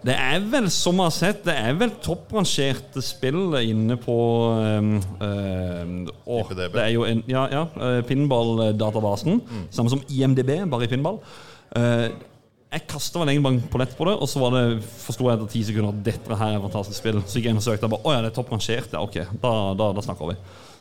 [0.02, 4.16] Det er vel, som jeg har sett, det er vel topprangerte spill inne på
[4.50, 4.96] um,
[6.26, 6.74] åh, IPDB.
[6.74, 7.62] Det er jo en, ja, ja,
[8.08, 9.38] pinballdatabasen.
[9.38, 9.70] pinball-databasen.
[9.70, 11.22] Samme som IMDb, bare i pinball.
[11.76, 12.10] Uh,
[12.72, 14.64] jeg kasta vel egentlig bare en pollett på det, og så var det,
[15.04, 17.18] forsto jeg etter ti sekunder at dette her er fantastisk spill.
[17.22, 17.86] Så gikk jeg inn og søkte.
[17.86, 18.94] og bare, Å ja, det er topprangert.
[18.96, 20.36] Ja, ok, da, da, da snakker vi.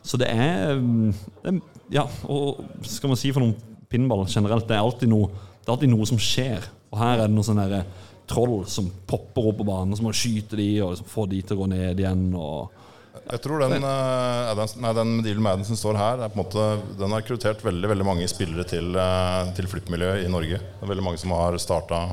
[0.08, 1.12] Så det er, mm,
[1.44, 3.58] det er Ja, og skal man si for noen
[3.92, 5.28] pinball generelt, det er alltid noe,
[5.60, 6.64] det er alltid noe som skjer.
[6.94, 7.84] Og her er det noen sånne der
[8.32, 11.42] troll som popper opp på banen, så må skyter skyte de og liksom få de
[11.44, 12.26] til å gå ned igjen.
[12.36, 12.72] og
[13.28, 16.66] Jeg tror den, eh, ja, den, nei, den Medieval Madden som står her, er måte,
[17.00, 20.60] den har rekruttert veldig veldig mange spillere til, eh, til flippmiljøet i Norge.
[20.60, 22.04] Det er veldig mange som har starta,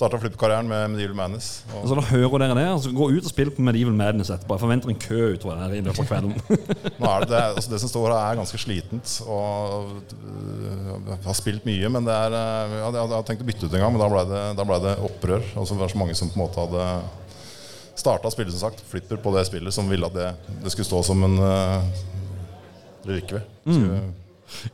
[0.00, 1.48] starta flippekarrieren med Medieval Madness.
[1.74, 2.64] Og, Så da hører dere det.
[2.72, 4.56] altså Gå ut og spill på Medieval Madness etterpå.
[4.56, 6.32] Jeg forventer en kø utover der i løpet av kvelden.
[7.02, 9.90] nå det, det, altså det som står her, er ganske slitent og
[10.24, 11.90] uh, har spilt mye.
[11.92, 14.04] Men det er, uh, jeg hadde, jeg hadde tenkt å bytte ut en gang, men
[14.04, 15.44] da ble det, da ble det opprør.
[15.52, 16.88] Altså, det var så mange som på en måte hadde
[18.00, 20.30] starta spillet, som sagt, flipper på det spillet, som ville at det,
[20.64, 22.00] det skulle stå som en uh,
[23.04, 23.44] relikvie.
[23.68, 24.02] Skulle-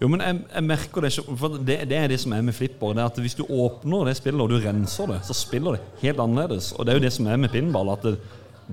[0.00, 2.56] Jo, men jeg, jeg merker det ikke For det, det er det som er med
[2.56, 2.94] flipper.
[2.96, 5.82] Det er at Hvis du åpner det spillet og du renser det, så spiller det
[6.04, 6.72] helt annerledes.
[6.76, 7.92] Og det er jo det som er med pinball.
[7.92, 8.16] At det,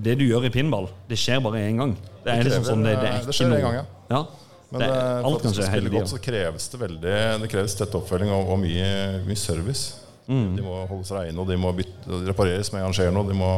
[0.07, 1.97] det du gjør i pinball, det skjer bare én gang.
[2.23, 3.85] Det er Det liksom sånn Det, det er det skjer én gang, ja.
[4.15, 4.23] ja.
[4.73, 7.49] Men det, er- for alt at du skal spille godt, så kreves det veldig Det
[7.51, 8.87] kreves tett oppfølging og, og mye,
[9.27, 9.99] mye service.
[10.25, 10.55] Mm.
[10.57, 13.27] De må holdes reine, og de må bytte, repareres med en og noe.
[13.27, 13.51] De må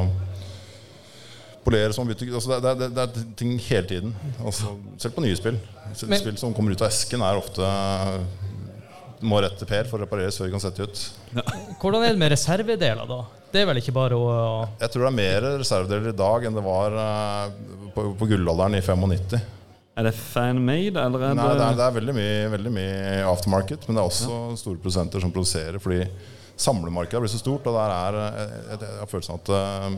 [1.66, 4.16] poleres sånn bytte altså det, er- det, det er ting hele tiden.
[4.46, 5.58] Altså, selv på nye spill.
[6.08, 7.70] Men- spill som kommer ut av esken, er ofte
[9.26, 11.02] må rett til Per for å repareres før vi kan sette ut.
[11.82, 13.20] Hvordan er det med reservedeler, da?
[13.52, 14.26] Det er vel ikke bare å
[14.82, 17.54] Jeg tror det er mer reservedeler i dag enn det var eh,
[17.96, 19.40] på, på gullalderen i 95.
[19.96, 23.86] Er det fan-made, eller er Nei, det er, det er veldig, mye, veldig mye aftermarket,
[23.88, 26.02] men det er også store produsenter som produserer fordi
[26.60, 29.98] samlemarkedet har blitt så stort, og der er eh, jeg, jeg har følelsen at eh,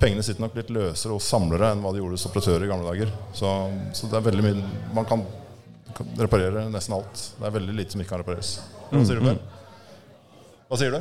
[0.00, 2.88] pengene sitter nok litt løsere hos samlere enn hva de gjorde hos operatører i gamle
[2.90, 3.12] dager.
[3.36, 3.52] Så,
[3.96, 5.24] så det er veldig mye Man kan,
[5.96, 7.22] kan reparere nesten alt.
[7.38, 8.56] Det er veldig lite som ikke kan repareres.
[8.90, 9.40] Hva sier du, Per?
[10.66, 11.00] Hva sier du?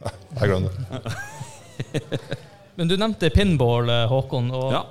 [0.00, 2.38] Nei, Jeg glemmer det.
[2.80, 4.50] Men du nevnte pinball, eh, Håkon.
[4.56, 4.86] Og Ja.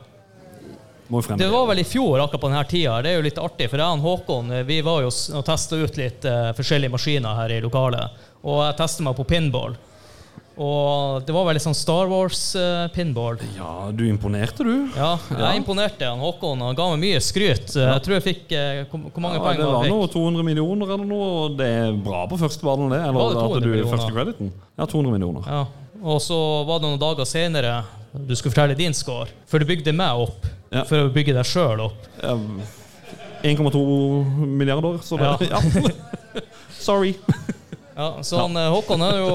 [1.10, 3.00] Det var vel i fjor akkurat på denne tida.
[3.02, 5.80] Det er jo litt artig, for jeg og Håkon eh, vi var jo og testa
[5.80, 8.20] ut litt uh, forskjellige maskiner her i lokalet.
[8.46, 9.74] Og jeg testa meg på pinball.
[10.60, 13.38] Og det var veldig sånn Star Wars-pinball.
[13.56, 14.90] ja, du imponerte, du.
[14.92, 16.60] ja, jeg imponerte han Håkon.
[16.66, 17.72] Han ga meg mye skryt.
[17.80, 19.92] Jeg tror jeg fikk uh, Hvor mange Ja, poeng det var var det?
[19.94, 23.00] var noe 200 millioner eller noe, og det er bra på første ballen, det.
[23.08, 23.94] Eller det at 200 du millioner?
[23.94, 24.52] første crediten.
[24.76, 25.48] Ja, 200 millioner.
[25.48, 25.62] Ja.
[26.04, 27.78] Og så var det noen dager senere
[28.12, 29.30] du skulle fortelle din score.
[29.48, 30.44] For du bygde meg opp
[30.76, 30.84] Ja.
[30.84, 32.04] for å bygge deg sjøl opp.
[32.24, 32.60] Um,
[33.48, 33.80] 1,2
[34.60, 35.62] milliarder, så det ja.
[36.80, 37.16] Sorry.
[38.00, 39.32] Ja, så han, eh, Håkon er jo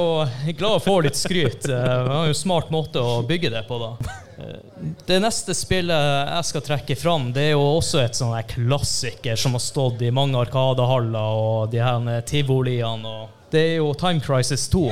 [0.57, 1.67] glad å få litt skryt.
[1.69, 3.91] Eh, Han har jo smart måte å bygge det på, da.
[4.39, 9.37] Eh, Det neste spillet jeg skal trekke fram, det er jo også et sånn klassiker
[9.37, 13.29] som har stått i mange arkadehaller og de her tivoliene.
[13.53, 14.89] Det er jo Time Crisis 2.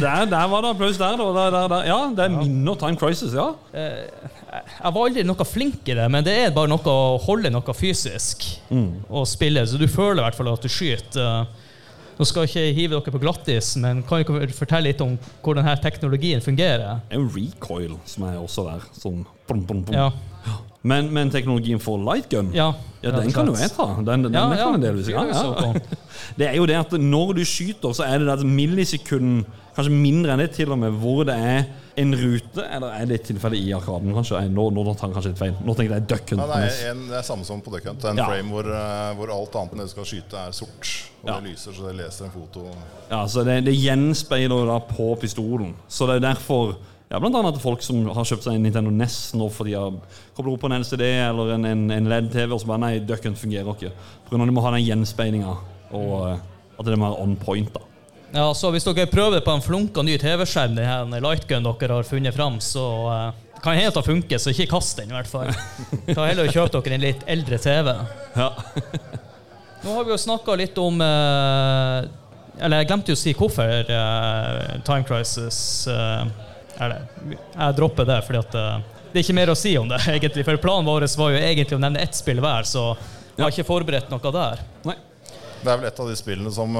[0.00, 1.26] Der, der var det applaus der, da.
[1.36, 1.84] Der, der, der.
[1.88, 3.46] Ja, det er minner Time Crisis, ja.
[3.72, 7.74] Jeg var aldri noe flink i det, men det er bare noe å holde noe
[7.76, 11.48] fysisk og spille, så du føler i hvert fall at du skyter.
[12.16, 15.66] Nå skal jeg ikke hive dere på glattis, men kan dere fortelle litt om hvordan
[15.66, 17.02] denne teknologien fungerer?
[17.10, 18.86] Det er jo recoil som er også der.
[18.96, 19.96] Sånn brum, brum, brum.
[19.98, 20.08] Ja.
[20.86, 22.70] Men, men teknologien for lightgun, Ja,
[23.02, 23.72] ja, den kan jo slett.
[23.72, 23.88] jeg ta.
[24.06, 24.72] Den, den, Ja, den kan ja.
[24.72, 25.08] jeg delvis.
[25.10, 25.96] Ja, Det ja.
[26.40, 29.44] Det er jo det at når du skyter, så er det det at millisekund,
[29.76, 31.66] kanskje mindre enn det til og med, hvor det er
[32.00, 34.40] en rute, eller er det et tilfelle i Arkaden, kanskje?
[34.40, 35.54] Nei, Nå, nå tar han kanskje litt feil.
[35.64, 36.42] Nå tenker jeg Duck Hunt.
[36.42, 38.04] Ja, det, er en, det samme som på Duck Hunt.
[38.08, 38.26] En Ja.
[38.28, 40.90] frame hvor, eh, hvor alt annet enn det du skal skyte, er sort.
[41.22, 41.38] Og Ja.
[41.40, 42.66] det lyser, så det leser en foto.
[43.10, 45.74] Ja, så det, det gjenspeiler da på pistolen.
[45.88, 49.32] Så det er derfor ja, Blant annet folk som har kjøpt seg en Nintendo NES
[49.38, 49.92] nå fordi de har
[50.34, 53.22] koblet opp på en LCD eller en, en, en LED-TV, og så bare nei, Duck
[53.28, 53.92] Hunt fungerer ikke.
[54.26, 55.52] Av at du må ha den gjenspeilinga,
[55.94, 56.40] og eh,
[56.76, 57.70] at det er mer on point.
[57.72, 57.85] da
[58.34, 62.34] Ja, så Hvis dere prøver på en flunka ny TV-skjerm, den lightgun dere har funnet
[62.34, 65.52] fram, så uh, kan helt ha funket, så ikke kast den, i hvert fall.
[66.14, 67.92] Ta heller og Kjøp dere en litt eldre TV.
[68.36, 68.50] Ja.
[69.86, 72.02] Nå har vi jo snakka litt om uh,
[72.58, 75.58] Eller jeg glemte jo å si hvorfor uh, Time Crisis
[75.92, 76.24] eh,
[76.80, 77.00] er det.
[77.36, 80.44] Jeg dropper det, fordi at det er ikke mer å si om det, egentlig.
[80.44, 82.88] For planen vår var jo egentlig å nevne ett spill hver, så
[83.36, 84.64] jeg har ikke forberedt noe der.
[84.88, 84.96] Nei.
[85.62, 86.76] Det er vel et av de spillene som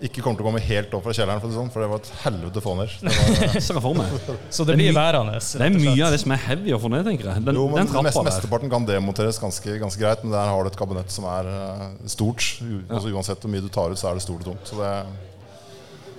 [0.00, 2.00] ikke kommer til å komme helt opp fra kjelleren, for, det sånn, for det var
[2.00, 2.94] et helvete å få ned.
[3.90, 4.12] Var.
[4.52, 5.36] Så det blir værende.
[5.40, 7.42] Det er mye av det som er heavy å få ned, tenker jeg.
[7.46, 8.28] Den, jo, men den mest, der.
[8.30, 11.82] Mesteparten kan demonteres ganske, ganske greit, men der har du et kabinett som er eh,
[12.10, 12.46] stort.
[12.64, 14.70] U altså, uansett hvor mye du tar ut, så er det stort og tungt.
[14.72, 14.92] Så det,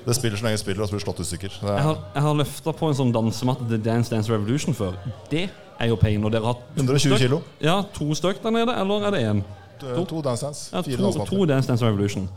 [0.06, 1.58] det spiller så lenge det spiller, og så blir det slått i stykker.
[1.62, 4.98] Det, Jeg har, jeg har løfta på en sånn dansematte til Dance Dance Revolution før.
[5.34, 5.48] Det
[5.82, 6.22] er jo pain.
[6.26, 7.41] Og dere har 120 stykk- kilo.
[7.63, 9.41] Ja, to stykk der nede, eller er det én?
[9.82, 12.28] to, to Dance Dance, Ja, to, to Dance Dance Revolution.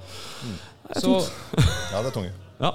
[1.01, 1.11] Så
[1.93, 2.33] Ja, det er tunge.
[2.61, 2.73] Ja.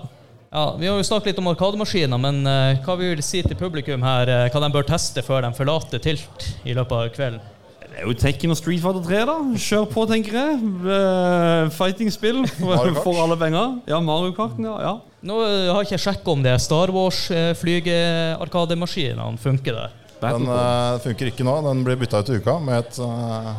[0.52, 3.58] ja, Vi har jo snakket litt om arkademaskiner, men uh, hva vil du si til
[3.60, 4.26] publikum her?
[4.30, 7.42] uh, hva de bør teste før de forlater Tilt i løpet av kvelden?
[7.90, 9.36] Det er jo Tekken og Street Fighter 3, da.
[9.60, 10.54] Kjør på, tenker jeg.
[10.86, 13.20] Uh, Fighting-spill for, Kart.
[13.26, 13.66] alle penger.
[13.90, 14.76] Ja, Mario Karten, ja.
[14.86, 14.94] ja.
[15.26, 19.90] Nå har jeg ikke sjekka om det er Star Wars-flygearkademaskinene funker der.
[20.20, 21.54] Den eh, funker ikke nå.
[21.64, 23.52] Den blir bytta ut i uka med et uh,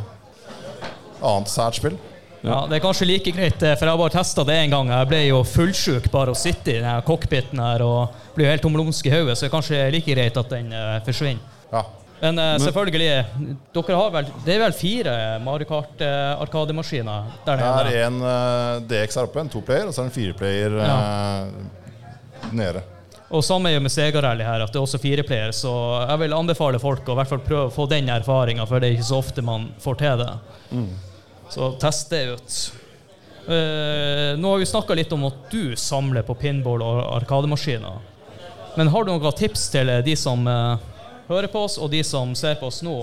[1.24, 1.96] annet sært spill.
[2.40, 4.88] Ja, Det er kanskje like greit, eh, for jeg har bare testa det én gang.
[4.88, 9.07] Jeg ble jo fullsjuk bare å sitte i den cockpiten her og blir helt tomlumsk
[9.07, 11.59] i hodet, så det er kanskje like greit at den uh, forsvinner.
[11.72, 11.85] Ja.
[12.20, 13.11] Men uh, selvfølgelig,
[13.72, 19.16] dere har vel Det er vel fire Mario Kart-arkademaskiner der Det er en uh, DX
[19.16, 22.83] her oppe, en toplayer, og så er det en fireplayer uh, nede.
[23.31, 25.72] Og samme er jo med Sega Rally her, at det er også fireplayer, så
[26.09, 28.88] jeg vil anbefale folk å i hvert fall prøve å få den erfaringa, for det
[28.88, 30.33] er ikke så ofte man får til det.
[31.50, 32.58] Så test det ut.
[33.50, 37.98] Uh, nå har vi snakka litt om at du samler på pinball og arkademaskiner.
[38.76, 40.78] Men har du noen tips til de som uh,
[41.30, 42.94] hører på oss, og de som ser på oss nå?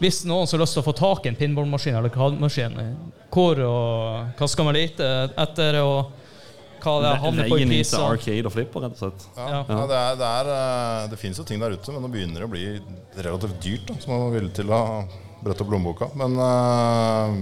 [0.00, 2.78] Hvis noen som har lyst til å få tak i en pinballmaskin eller arkademaskin,
[3.34, 6.14] hvor og hva skal man lete etter, og
[6.80, 8.04] hva det havner på i Veien inn til priser?
[8.06, 9.26] arcade og flipper, rett og slett.
[9.36, 9.58] Ja, Ja.
[9.68, 9.80] ja.
[9.90, 12.48] det, er, det, er, eh, det finnes jo ting der ute, men nå begynner det
[12.48, 12.64] å bli
[13.26, 13.84] relativt dyrt.
[13.90, 14.80] Da, så man er villig til å
[15.44, 16.08] brette opp lommeboka.
[16.16, 17.36] Men eh,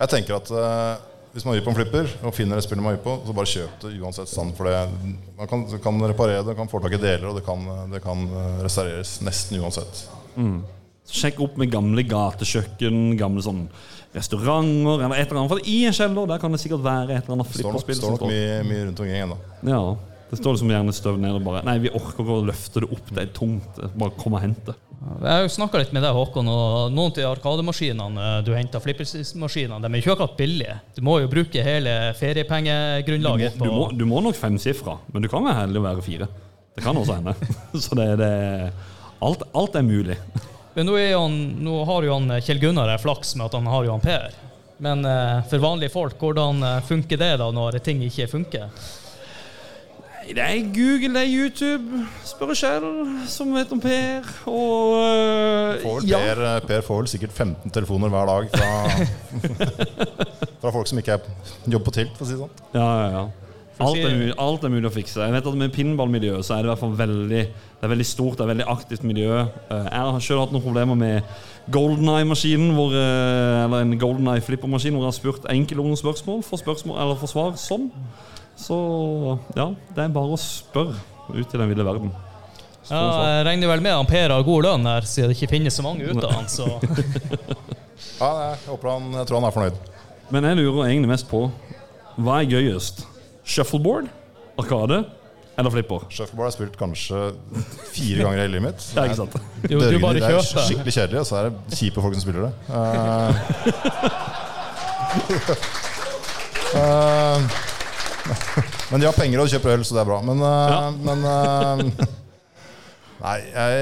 [0.00, 0.96] jeg tenker at uh,
[1.34, 3.50] hvis man gir på en flipper og finner det spillet man gir på, så bare
[3.52, 4.56] kjøp det uansett stand.
[4.58, 4.80] For det,
[5.38, 8.24] man kan, kan reparere det, kan få tak i deler, og det kan, det kan
[8.26, 10.02] eh, restaureres nesten uansett.
[11.10, 13.64] Sjekk opp med gamle gatekjøkken, gamle sånn
[14.14, 15.52] restauranter eller et eller annet.
[15.52, 17.92] For i en kjeller der kan det sikkert være et eller annet Det står nok,
[18.00, 19.38] står nok mye, mye rundt omkring ennå.
[19.70, 19.82] Ja,
[20.30, 22.88] det står liksom gjerne støv ned og bare Nei, vi orker ikke å løfte det
[22.94, 23.80] opp, det er tungt.
[23.98, 24.76] Bare kom og hent det.
[25.24, 29.80] Jeg snakka litt med deg, Håkon, og noen av de arkademaskinene eh, du henter, flippersmaskinene,
[29.80, 30.76] de er ikke akkurat billige.
[30.94, 35.24] Du må jo bruke hele Du må, feriepengegrunnlaget du, må, du må nok femsifra, men
[35.24, 36.30] du kan være heldig å være fire.
[36.76, 37.34] Det kan også hende.
[37.88, 38.30] Så det, det
[39.24, 40.20] alt, alt er mulig.
[40.76, 43.72] Men nå, er han, nå har jo han eh, Kjell Gunnar flaks med at han
[43.72, 44.30] har jo han Per.
[44.84, 48.68] Men eh, for vanlige folk, hvordan funker det da når ting ikke funker?
[50.30, 52.04] Nei, Det er Google, det er YouTube.
[52.24, 52.84] Spør Kjell,
[53.26, 54.28] som vet om Per.
[54.46, 56.20] Og uh, Får ja.
[56.22, 58.70] per, eh, per får vel sikkert 15 telefoner hver dag fra,
[60.62, 61.26] fra folk som ikke er
[61.66, 62.62] jobber på Tilt, for å si det sånn.
[62.76, 63.24] Ja, ja, ja.
[63.80, 65.24] Alt er, mulig, alt er mulig å fikse.
[65.24, 68.06] Jeg vet at Med pinballmiljøet så er det i hvert fall veldig Det er veldig
[68.06, 69.38] stort, det er veldig aktivt miljø.
[69.40, 71.38] Eh, Jeg har selv hatt noen problemer med
[71.72, 76.98] Golden Eye-maskinen, eller en Golden Eye flippermaskin, hvor jeg har spurt enkelordende spørsmål, for spørsmål
[77.00, 77.88] eller for svar sånn.
[78.60, 78.76] Så
[79.56, 80.98] ja, det er bare å spørre
[81.30, 82.10] ut i den ville verden.
[82.90, 85.76] Ja, jeg regner vel med at Per har god lønn her, siden det ikke finnes
[85.78, 86.48] så mange ute av han.
[86.50, 86.66] Så
[88.20, 89.76] Ja, jeg, håper han, jeg tror han er fornøyd.
[90.34, 91.40] Men jeg lurer egentlig mest på
[92.20, 92.96] hva er gøyest?
[93.46, 94.06] Shuffleboard,
[94.60, 94.98] Arkade
[95.60, 96.00] eller flipper?
[96.12, 97.18] Shuffleboard har jeg spilt kanskje
[97.94, 98.80] fire ganger i hele livet mitt.
[99.06, 99.34] Ikke sant?
[99.64, 102.42] du, du bare det er skikkelig kjedelig, og så er det kjipe folk som spiller
[102.48, 102.52] det.
[102.68, 103.32] Uh,
[106.70, 107.42] Eh,
[108.90, 110.18] men de har penger og kjøper øl, så det er bra.
[110.26, 110.88] Men, ja.
[111.08, 112.08] men eh,
[113.20, 113.80] Nei, jeg,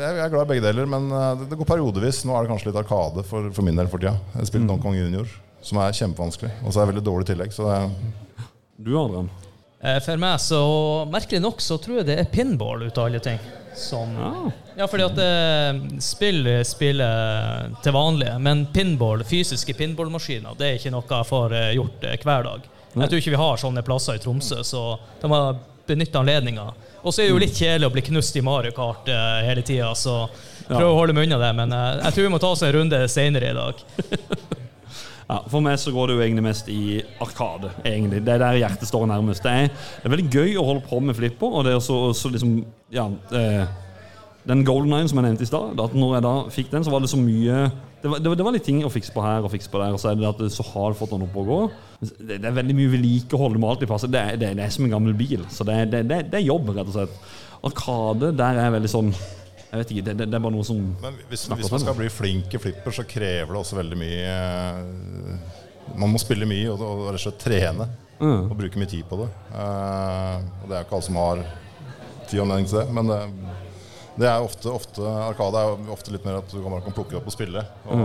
[0.00, 2.22] jeg, er glad i begge deler, men eh, det, går periodevis.
[2.24, 4.16] Nå er det kanskje litt Arkade for, for min del for tida.
[4.38, 5.28] Jeg spiller Don Kong Junior,
[5.64, 6.54] som er kjempevanskelig.
[6.64, 7.54] Og så er jeg veldig dårlig i tillegg.
[7.56, 8.48] Så det er,
[8.80, 9.28] Du, Adrian?
[9.80, 10.60] Eh, For meg så
[11.12, 13.40] Merkelig nok så tror jeg det er pinball ut av alle ting.
[13.76, 14.16] Som,
[14.76, 20.92] ja, fordi at det, spill spiller til vanlig, men pinball, fysiske pinballmaskiner, det er ikke
[20.92, 22.66] noe jeg får eh, gjort eh, hver dag.
[22.94, 24.84] Jeg tror ikke vi har sånne plasser i Tromsø, så
[25.20, 25.40] da må
[25.86, 26.68] benytte anledninga.
[27.00, 29.62] Og så er det jo litt kjedelig å bli knust i Mario Kart uh, hele
[29.66, 30.24] tida, så
[30.66, 31.52] prøv å holde meg unna det.
[31.56, 33.84] Men uh, jeg tror vi må ta oss en runde seinere i dag.
[35.30, 37.68] Ja, For meg så går det jo egentlig mest i Arkade.
[37.86, 38.18] egentlig.
[38.26, 39.44] Det er der hjertet står nærmest.
[39.44, 41.52] Det er, det er veldig gøy å holde på med flipper.
[41.54, 42.56] og det er så, så liksom,
[42.90, 43.04] ja,
[43.38, 43.76] eh,
[44.48, 46.92] Den Golden Nine som jeg nevnte i stad, at når jeg da fikk den, så
[46.94, 47.56] var det så mye
[48.00, 49.76] det var, det, var, det var litt ting å fikse på her og fikse på
[49.82, 51.58] der, og så er det at det så har fått noen opp å gå.
[52.00, 53.52] Det, det er veldig mye vedlikehold.
[53.58, 54.08] Det må alltid passe.
[54.08, 55.42] Det det, det er som en gammel bil.
[55.52, 57.18] Så det, er- det, det, det jobb, rett og slett.
[57.68, 60.78] Arkade, der er veldig sånn Jeg vet ikke, det, det, det er bare noe som
[61.02, 64.30] men hvis, hvis man skal bli flink i flipper, så krever det også veldig mye
[64.32, 65.60] eh,
[66.00, 67.90] Man må spille mye og, og rett og slett trene.
[68.20, 69.28] Og bruke mye tid på det.
[69.52, 71.44] Uh, og det er jo ikke alle som har
[72.28, 72.88] tid og anledning til det.
[72.96, 73.20] Men det,
[74.20, 76.96] det er ofte, ofte Arkade er jo ofte litt mer at du kan, bare kan
[76.96, 77.64] plukke det opp og spille.
[77.86, 78.04] Og,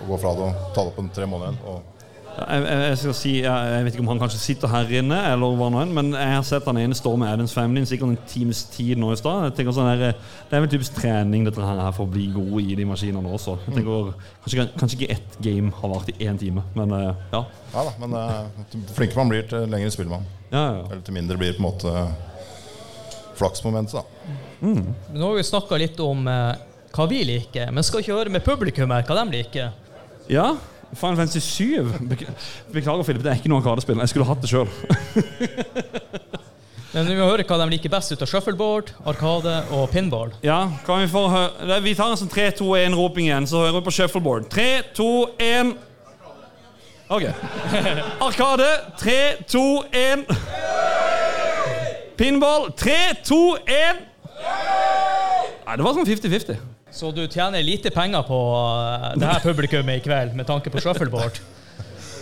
[0.00, 1.92] og gå fra det og ta det opp en tre måneder igjen.
[2.36, 5.16] Jeg, jeg, jeg skal si, jeg, jeg vet ikke om han kanskje sitter her inne,
[5.32, 8.12] eller hva nå enn, men jeg har sett han ene stå med Adams Family sikkert
[8.12, 9.56] en times tid nå i stad.
[9.56, 13.32] Sånn Det er vel typisk trening dette her for å bli god i de maskinene
[13.38, 13.56] også.
[13.64, 14.12] Jeg tenker
[14.44, 17.40] Kanskje, kanskje ikke ett game har vart i én time, men eh, ja.
[17.72, 20.28] ja da, men eh, flinkere man blir, til lengre spiller man.
[20.52, 20.84] ja, ja.
[20.90, 21.94] Eller til mindre blir på en måte
[23.38, 24.04] flaksmomentet, da.
[24.62, 26.54] Nå har vi snakka litt om eh,
[26.96, 29.76] hva vi liker, men skal ikke høre med publikum her hva de liker.
[30.32, 30.54] ja
[30.94, 31.84] Final Fantasy 7.
[32.72, 33.98] Beklager, Philip, det er ikke noe Arkadespill.
[34.00, 34.68] Jeg skulle hatt det sjøl.
[36.96, 40.30] Men vi må høre hva de liker best ut av shuffleboard, arkade og pinball.
[40.46, 43.76] Ja, kan vi få høre Vi tar en sånn 3, 2, 1-roping igjen, så hører
[43.80, 44.46] vi på shuffleboard.
[44.54, 45.10] 3, 2,
[45.44, 45.74] 1
[47.12, 47.26] OK.
[48.26, 48.70] Arkade.
[49.02, 49.18] 3,
[49.52, 50.24] 2, 1
[52.16, 52.70] Pinball.
[52.76, 54.04] 3, 2, 1
[55.66, 56.58] Nei, det var sånn 50-50.
[56.96, 60.82] Så du tjener lite penger på eh, det her publikummet i kveld med tanke på
[60.82, 61.42] shuffleboard.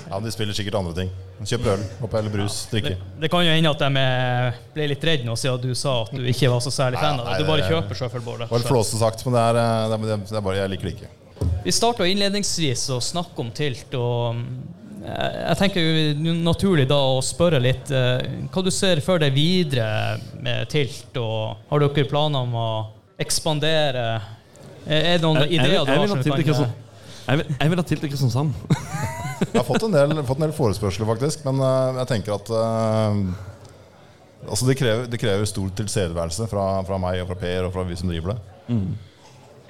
[0.04, 1.08] Ja, De spiller sikkert andre ting.
[1.48, 2.92] Kjøper øl hoppe eller brus, drikke.
[3.22, 6.12] Det kan jo hende at de eh, ble litt redde nå siden du sa at
[6.12, 7.38] du ikke var så særlig fan av det.
[7.40, 8.44] Du bare kjøper shuffleboard.
[8.44, 10.72] Det var litt flåsete sagt, men det er, eh, det er, det er bare, jeg
[10.74, 11.10] liker det ikke.
[11.64, 14.44] Vi starta innledningsvis å snakke om tilt, og mm,
[15.04, 19.34] jeg jeg tenker jo naturlig da å spørre litt eh, hva du ser for deg
[19.36, 22.68] videre med tilt, og har dere planer om å
[23.20, 24.06] ekspandere?
[24.84, 26.72] Er det noen Jeg, jeg, jeg, vil- du jeg har vil kan
[27.24, 28.52] Jeg vil, jeg vil ha Tilt til Kristiansand.
[29.44, 32.50] Jeg har fått en del, fått en del forespørsler, faktisk, men eh, jeg tenker at
[32.54, 33.16] eh,
[34.44, 37.84] Altså det krever, det krever stor tilstedeværelse fra, fra meg og fra Per og fra
[37.88, 38.76] vi som driver det.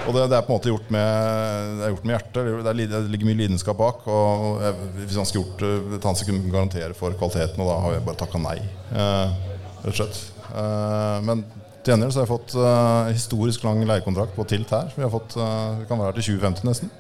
[0.05, 2.39] Og det, det er på en måte gjort med, det er gjort med hjertet.
[2.45, 4.03] Det, er, det ligger mye lidenskap bak.
[4.11, 7.97] Og jeg, hvis han skulle gjort det, annet sekund garantere for kvaliteten, og da har
[7.97, 8.57] jeg bare takka nei.
[8.93, 9.37] Eh,
[9.85, 10.21] rett og slett.
[10.51, 11.47] Eh, men
[11.85, 14.93] til gjengjeld så har jeg fått eh, historisk lang leiekontrakt på Tilt her.
[14.97, 16.93] Vi, har fått, eh, vi kan være her til 2050 nesten.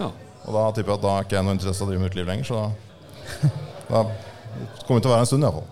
[0.00, 0.10] Ja.
[0.46, 2.12] Og da tipper jeg at da er ikke jeg noe interesse av å drive med
[2.12, 3.52] uteliv lenger, så da,
[3.92, 4.02] da
[4.86, 5.70] kommer vi til å være en stund iallfall.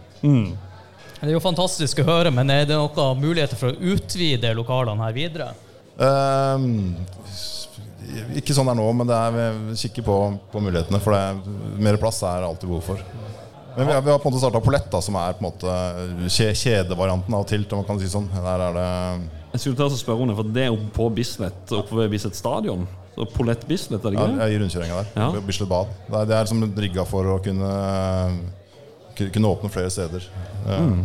[1.24, 5.07] Det er jo fantastisk å høre, men er det noen muligheter for å utvide lokalene
[5.07, 5.53] her videre?
[6.02, 6.94] Ehm,
[8.38, 10.16] ikke sånn det er nå, men det er, vi kikker på,
[10.52, 11.00] på mulighetene.
[11.02, 13.07] For det er, mer plass er det alltid behov for.
[13.74, 15.48] Men vi har, vi har på en måte starta Polett, da, som er på en
[15.48, 17.72] måte kje, kjedevarianten av Tilt.
[17.72, 18.28] om man kan si sånn.
[18.30, 18.90] Der er det
[19.54, 22.12] Jeg skulle ta og spørre om det, for det er oppe på Bislett, oppe ved
[22.14, 22.87] Bislett stadion.
[23.14, 24.50] Så Polett Bislett, er det ja, ikke det?
[24.50, 25.11] i rundkjøringa der.
[25.18, 25.42] Ja.
[25.48, 25.90] Bislett Bad.
[26.07, 27.72] Det er, det er som rigga for å kunne,
[29.18, 30.26] kunne åpne flere steder.
[30.66, 31.02] Mm.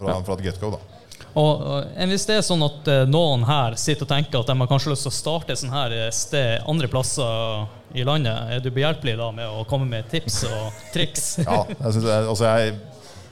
[0.00, 0.97] fra, fra et get-go, da.
[1.38, 4.56] Og, og hvis det er sånn at eh, noen her sitter og tenker at de
[4.58, 8.62] har kanskje lyst til å starte sånn her eh, sted andre plasser i landet, er
[8.64, 11.28] du behjelpelig da med å komme med tips og triks?
[11.44, 12.74] Ja, jeg syns altså jeg,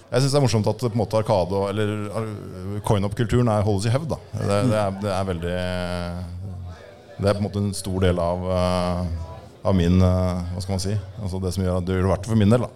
[0.06, 4.14] jeg synes det er morsomt at på en måte Arkade eller coin-up-kulturen holdes i hevd.
[4.14, 4.20] da.
[4.36, 5.56] Det, det, er, det er veldig
[7.16, 9.02] Det er på en måte en stor del av, eh,
[9.66, 10.94] av min eh, Hva skal man si?
[11.22, 12.68] Altså det som gjør at det gjør det verdt det for min del.
[12.68, 12.72] da.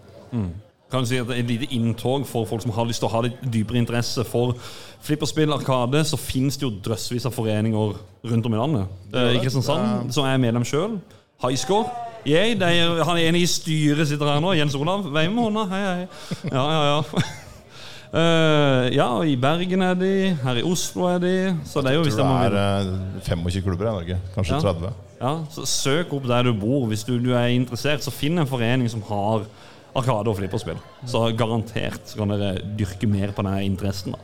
[0.90, 3.08] Kan du si at det er Et lite inntog for folk som har lyst til
[3.08, 4.56] å ha litt dypere interesse for
[5.00, 7.94] flipperspill, arkade, så finnes det jo drøssevis av foreninger
[8.30, 8.96] rundt om i landet.
[9.14, 10.98] Eh, I Kristiansand, som er medlem sjøl.
[11.40, 11.88] Highscore.
[12.26, 14.52] Han er, han ene i styret sitter her nå.
[14.58, 15.06] Jens Olav.
[15.14, 15.62] Vei med hånda.
[15.70, 16.50] Hei, hei.
[16.50, 17.22] Ja, ja, ja.
[18.10, 20.10] Uh, ja, i Bergen er de.
[20.42, 21.32] Her i Oslo er de.
[21.64, 24.18] Så det er jo hvis Jeg tror det er uh, 25 klubber i Norge.
[24.34, 24.60] Kanskje Ja.
[24.66, 24.92] 30.
[25.20, 26.84] Ja, så Søk opp der du bor.
[26.92, 29.48] Hvis du, du er interessert, så finn en forening som har
[29.94, 30.78] Arkade- og flipperspill.
[31.10, 34.12] Så garantert så kan dere dyrke mer på denne interessen.
[34.14, 34.18] da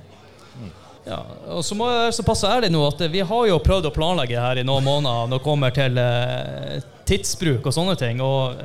[1.07, 1.21] Ja,
[1.55, 4.41] og så må jeg være såpass ærlig nå at vi har jo prøvd å planlegge
[4.43, 8.19] her i noen måneder når det kommer til eh, tidsbruk og sånne ting.
[8.21, 8.57] Og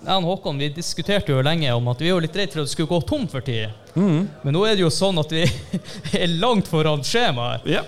[0.00, 2.70] jeg og Håkon vi diskuterte jo lenge om at vi jo litt redd for at
[2.70, 3.68] det skulle gå tom for tid.
[3.96, 5.42] Men nå er det jo sånn at vi
[6.22, 7.68] er langt foran skjemaet.
[7.68, 7.82] Ja.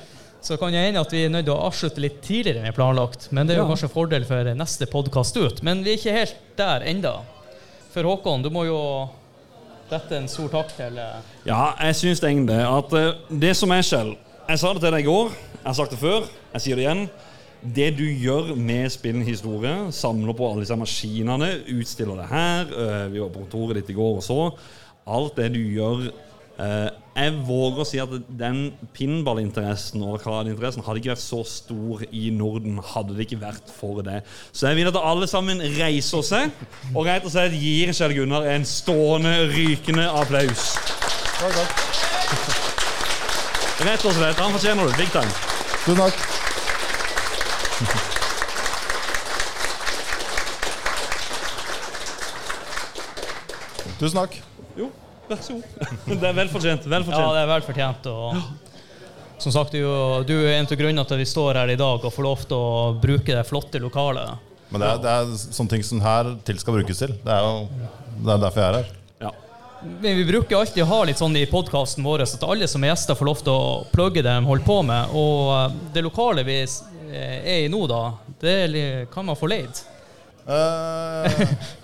[0.44, 2.72] Så kan det hende at vi er nødt til å avslutte litt tidligere enn vi
[2.72, 3.28] har planlagt.
[3.32, 3.70] Men det er jo Ja.
[3.72, 5.62] kanskje en fordel for neste podkast ut.
[5.64, 7.14] Men vi er ikke helt der enda.
[7.92, 8.78] For Håkon, du må jo
[9.90, 13.84] rette en stor takk til eh, Ja, jeg syns egentlig at eh, det som er,
[13.84, 14.14] Kjell
[14.48, 16.24] Jeg sa det til deg i går, jeg har sagt det før,
[16.54, 17.02] jeg sier det igjen.
[17.62, 23.04] Det du gjør med spillende historie, samler på alle disse maskinene, utstiller det her eh,
[23.12, 24.40] Vi var på kontoret ditt i går og så.
[25.12, 26.08] Alt det du gjør
[27.12, 32.30] Jeg våger å si at den pinballinteressen og arkadeinteressen hadde ikke vært så stor i
[32.32, 34.22] Norden hadde det ikke vært for det.
[34.48, 36.50] Så jeg vil at alle sammen reiser seg
[36.94, 40.72] og rett og slett gir Kjell Gunnar en stående, rykende applaus.
[41.36, 41.72] Takk, takk.
[43.82, 44.40] Rett og slett.
[44.40, 44.96] Han fortjener det.
[44.96, 45.32] Big time.
[45.84, 46.16] Tusen takk.
[54.00, 54.40] Tusen takk.
[54.78, 54.88] Jo,
[55.32, 55.96] vær så god.
[56.22, 56.86] Det er velfortjent.
[56.92, 58.08] Vel Ja, det er velfortjent.
[58.12, 59.82] Og som sagt, du,
[60.28, 62.44] du er en av grunnene til at vi står her i dag og får lov
[62.46, 64.50] til å bruke det flotte lokalet.
[64.72, 67.16] Men det er, det er sånne ting som her til skal brukes til.
[67.24, 67.66] Det er jo
[68.22, 68.92] det er derfor jeg er her.
[69.24, 69.32] Ja.
[69.82, 72.92] Men vi bruker alltid å ha litt sånn i podkasten vår at alle som er
[72.92, 75.16] gjester, får lov til å plugge det de holder på med.
[75.18, 78.02] Og eh, det lokalet vi eh, er i nå, da,
[78.40, 79.82] det kan man få leid.
[80.46, 81.42] Eh,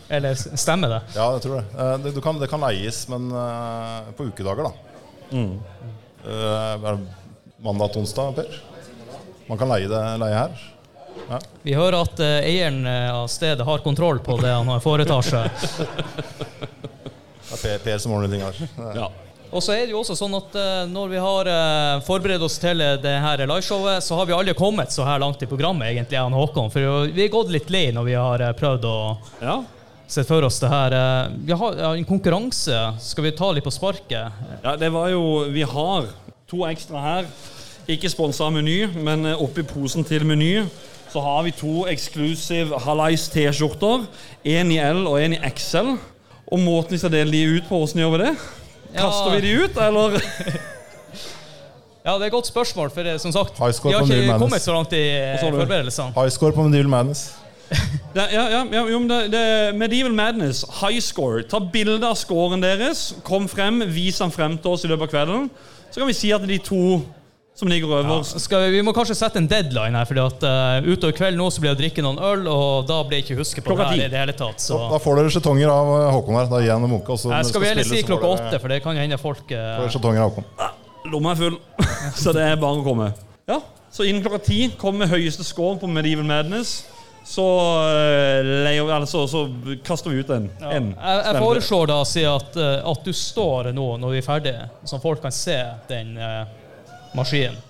[0.09, 1.00] Eller stemmer det?
[1.14, 1.64] ja, jeg tror det.
[1.76, 4.72] Eh, det, du kan, det kan leies, men eh, på ukedager, da.
[5.36, 5.59] Mm.
[6.24, 6.98] Uh,
[7.61, 8.56] mandag til onsdag, Per?
[9.48, 10.64] Man kan leie det leie her.
[11.28, 11.38] Ja.
[11.62, 15.48] Vi hører at uh, eieren av stedet har kontroll på det han foretar seg.
[17.48, 18.64] Det er Per, per som ordner ting her.
[18.96, 19.09] ja.
[19.48, 22.59] Og så er det jo også sånn at uh, når vi har uh, forberedt oss
[22.61, 26.16] til det her liveshowet, så har vi aldri kommet så her langt i programmet, egentlig,
[26.16, 26.72] jeg og Håkon.
[26.72, 28.98] For vi er gått litt lei når vi har prøvd å
[29.40, 29.59] ja.
[30.09, 30.94] Sette for oss det her.
[30.96, 32.78] eh, Vi har ja, en konkurranse.
[33.04, 34.32] Skal vi ta litt på sparket?
[34.64, 36.09] Ja, det var jo Vi har
[36.48, 37.26] to ekstra her.
[37.88, 40.62] Ikke sponsa av Meny, men eh, oppi posen til Meny
[41.09, 44.02] så har vi to exclusive Halais T-skjorter.
[44.44, 45.94] En i L og en i XL.
[46.52, 48.34] Og måten vi skal dele de ut på, åssen gjør vi det?
[48.96, 50.18] Kaster vi de ut, eller?
[52.09, 54.72] Ja, det er et godt spørsmål, for eh, som sagt, vi har ikke kommet så
[54.72, 55.02] langt i
[55.42, 56.14] forberedelsene.
[56.16, 57.34] High score på Menyl Madness.
[58.14, 59.42] Det, ja, ja, ja, jo, men det, det
[59.76, 61.42] Medieval Madness, high score.
[61.46, 63.10] Ta bilde av scoren deres.
[63.26, 65.50] Kom frem, vis den frem til oss i løpet av kvelden.
[65.92, 66.98] Så kan vi si at de to
[67.58, 68.58] som ligger øverst ja.
[68.62, 71.72] vi, vi må kanskje sette en deadline her, for uh, utover kvelden nå så blir
[71.72, 73.98] det å drikke noen øl, og da blir jeg ikke huske på Klokka det her
[73.98, 74.04] ti.
[74.06, 74.62] i det hele tatt.
[74.62, 74.78] Så.
[74.92, 76.50] Da får dere skjetonger av eh, Håkon her.
[76.52, 77.16] Da gir han en munke.
[77.18, 79.90] så skal vi heller si klokka åtte, for det kan jo hende folk uh, får
[79.96, 80.46] Skjetonger av Håkon.
[81.10, 81.58] Lomma er full,
[82.22, 83.10] så det er bare å komme.
[83.50, 83.58] Ja,
[83.90, 86.78] Så innen klokka ti kommer høyeste score på Medieval Madness.
[87.24, 87.44] Så,
[87.84, 89.54] eh, så, så
[89.84, 90.50] kaster vi ut en.
[90.60, 90.70] ja.
[90.70, 94.20] en jeg, jeg foreslår da å si at, eh, at du står nå når vi
[94.22, 95.58] er ferdige, så folk kan se
[95.90, 96.46] den uh,
[97.16, 97.64] maskinen.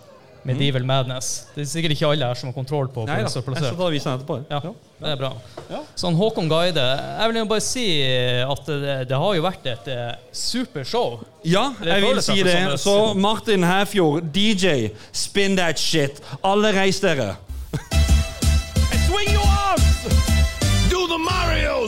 [0.48, 1.48] Medieval Madness.
[1.52, 3.74] Det er sikkert ikke alle her som har kontroll på hvor den står plassert.
[3.76, 4.36] ta og vise den etterpå.
[4.48, 4.60] Ja,
[5.02, 5.32] det er bra.
[5.68, 5.80] Ja.
[5.98, 7.84] Sånn Håkon Guide Jeg vil jo bare si
[8.54, 9.90] at det, det har jo vært et
[10.32, 11.18] supershow.
[11.44, 12.56] Ja, jeg vil si det.
[12.80, 16.22] Så Martin Herfjord, DJ, spin that shit.
[16.40, 17.34] Alle reis dere.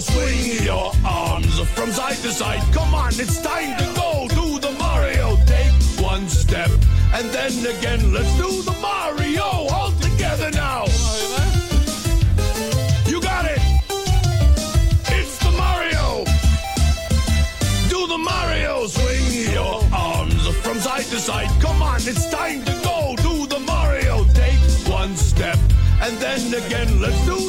[0.00, 2.62] Swing your arms from side to side.
[2.72, 4.26] Come on, it's time to go.
[4.28, 5.36] Do the Mario.
[5.46, 5.72] Take
[6.02, 6.70] one step
[7.12, 8.12] and then again.
[8.12, 10.84] Let's do the Mario all together now.
[13.06, 13.60] You got it.
[15.16, 16.24] It's the Mario.
[17.88, 21.50] Do the Mario swing your arms from side to side.
[21.60, 23.14] Come on, it's time to go.
[23.16, 24.24] Do the Mario.
[24.34, 25.58] Take one step
[26.00, 27.00] and then again.
[27.00, 27.39] Let's do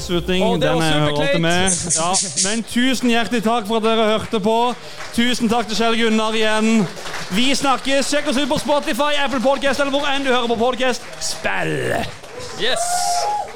[0.00, 0.44] avslutning.
[0.44, 1.70] Oh, Den er alltid med.
[1.96, 2.14] Ja,
[2.48, 4.56] men tusen hjertelig takk for at dere hørte på.
[5.14, 6.86] Tusen takk til Kjell Gunnar igjen.
[7.36, 8.10] Vi snakkes.
[8.10, 11.04] Sjekk oss ut på Spotify, Apple Podcast eller hvor enn du hører på podcast.
[11.20, 11.94] Spill!
[12.60, 13.49] Yes!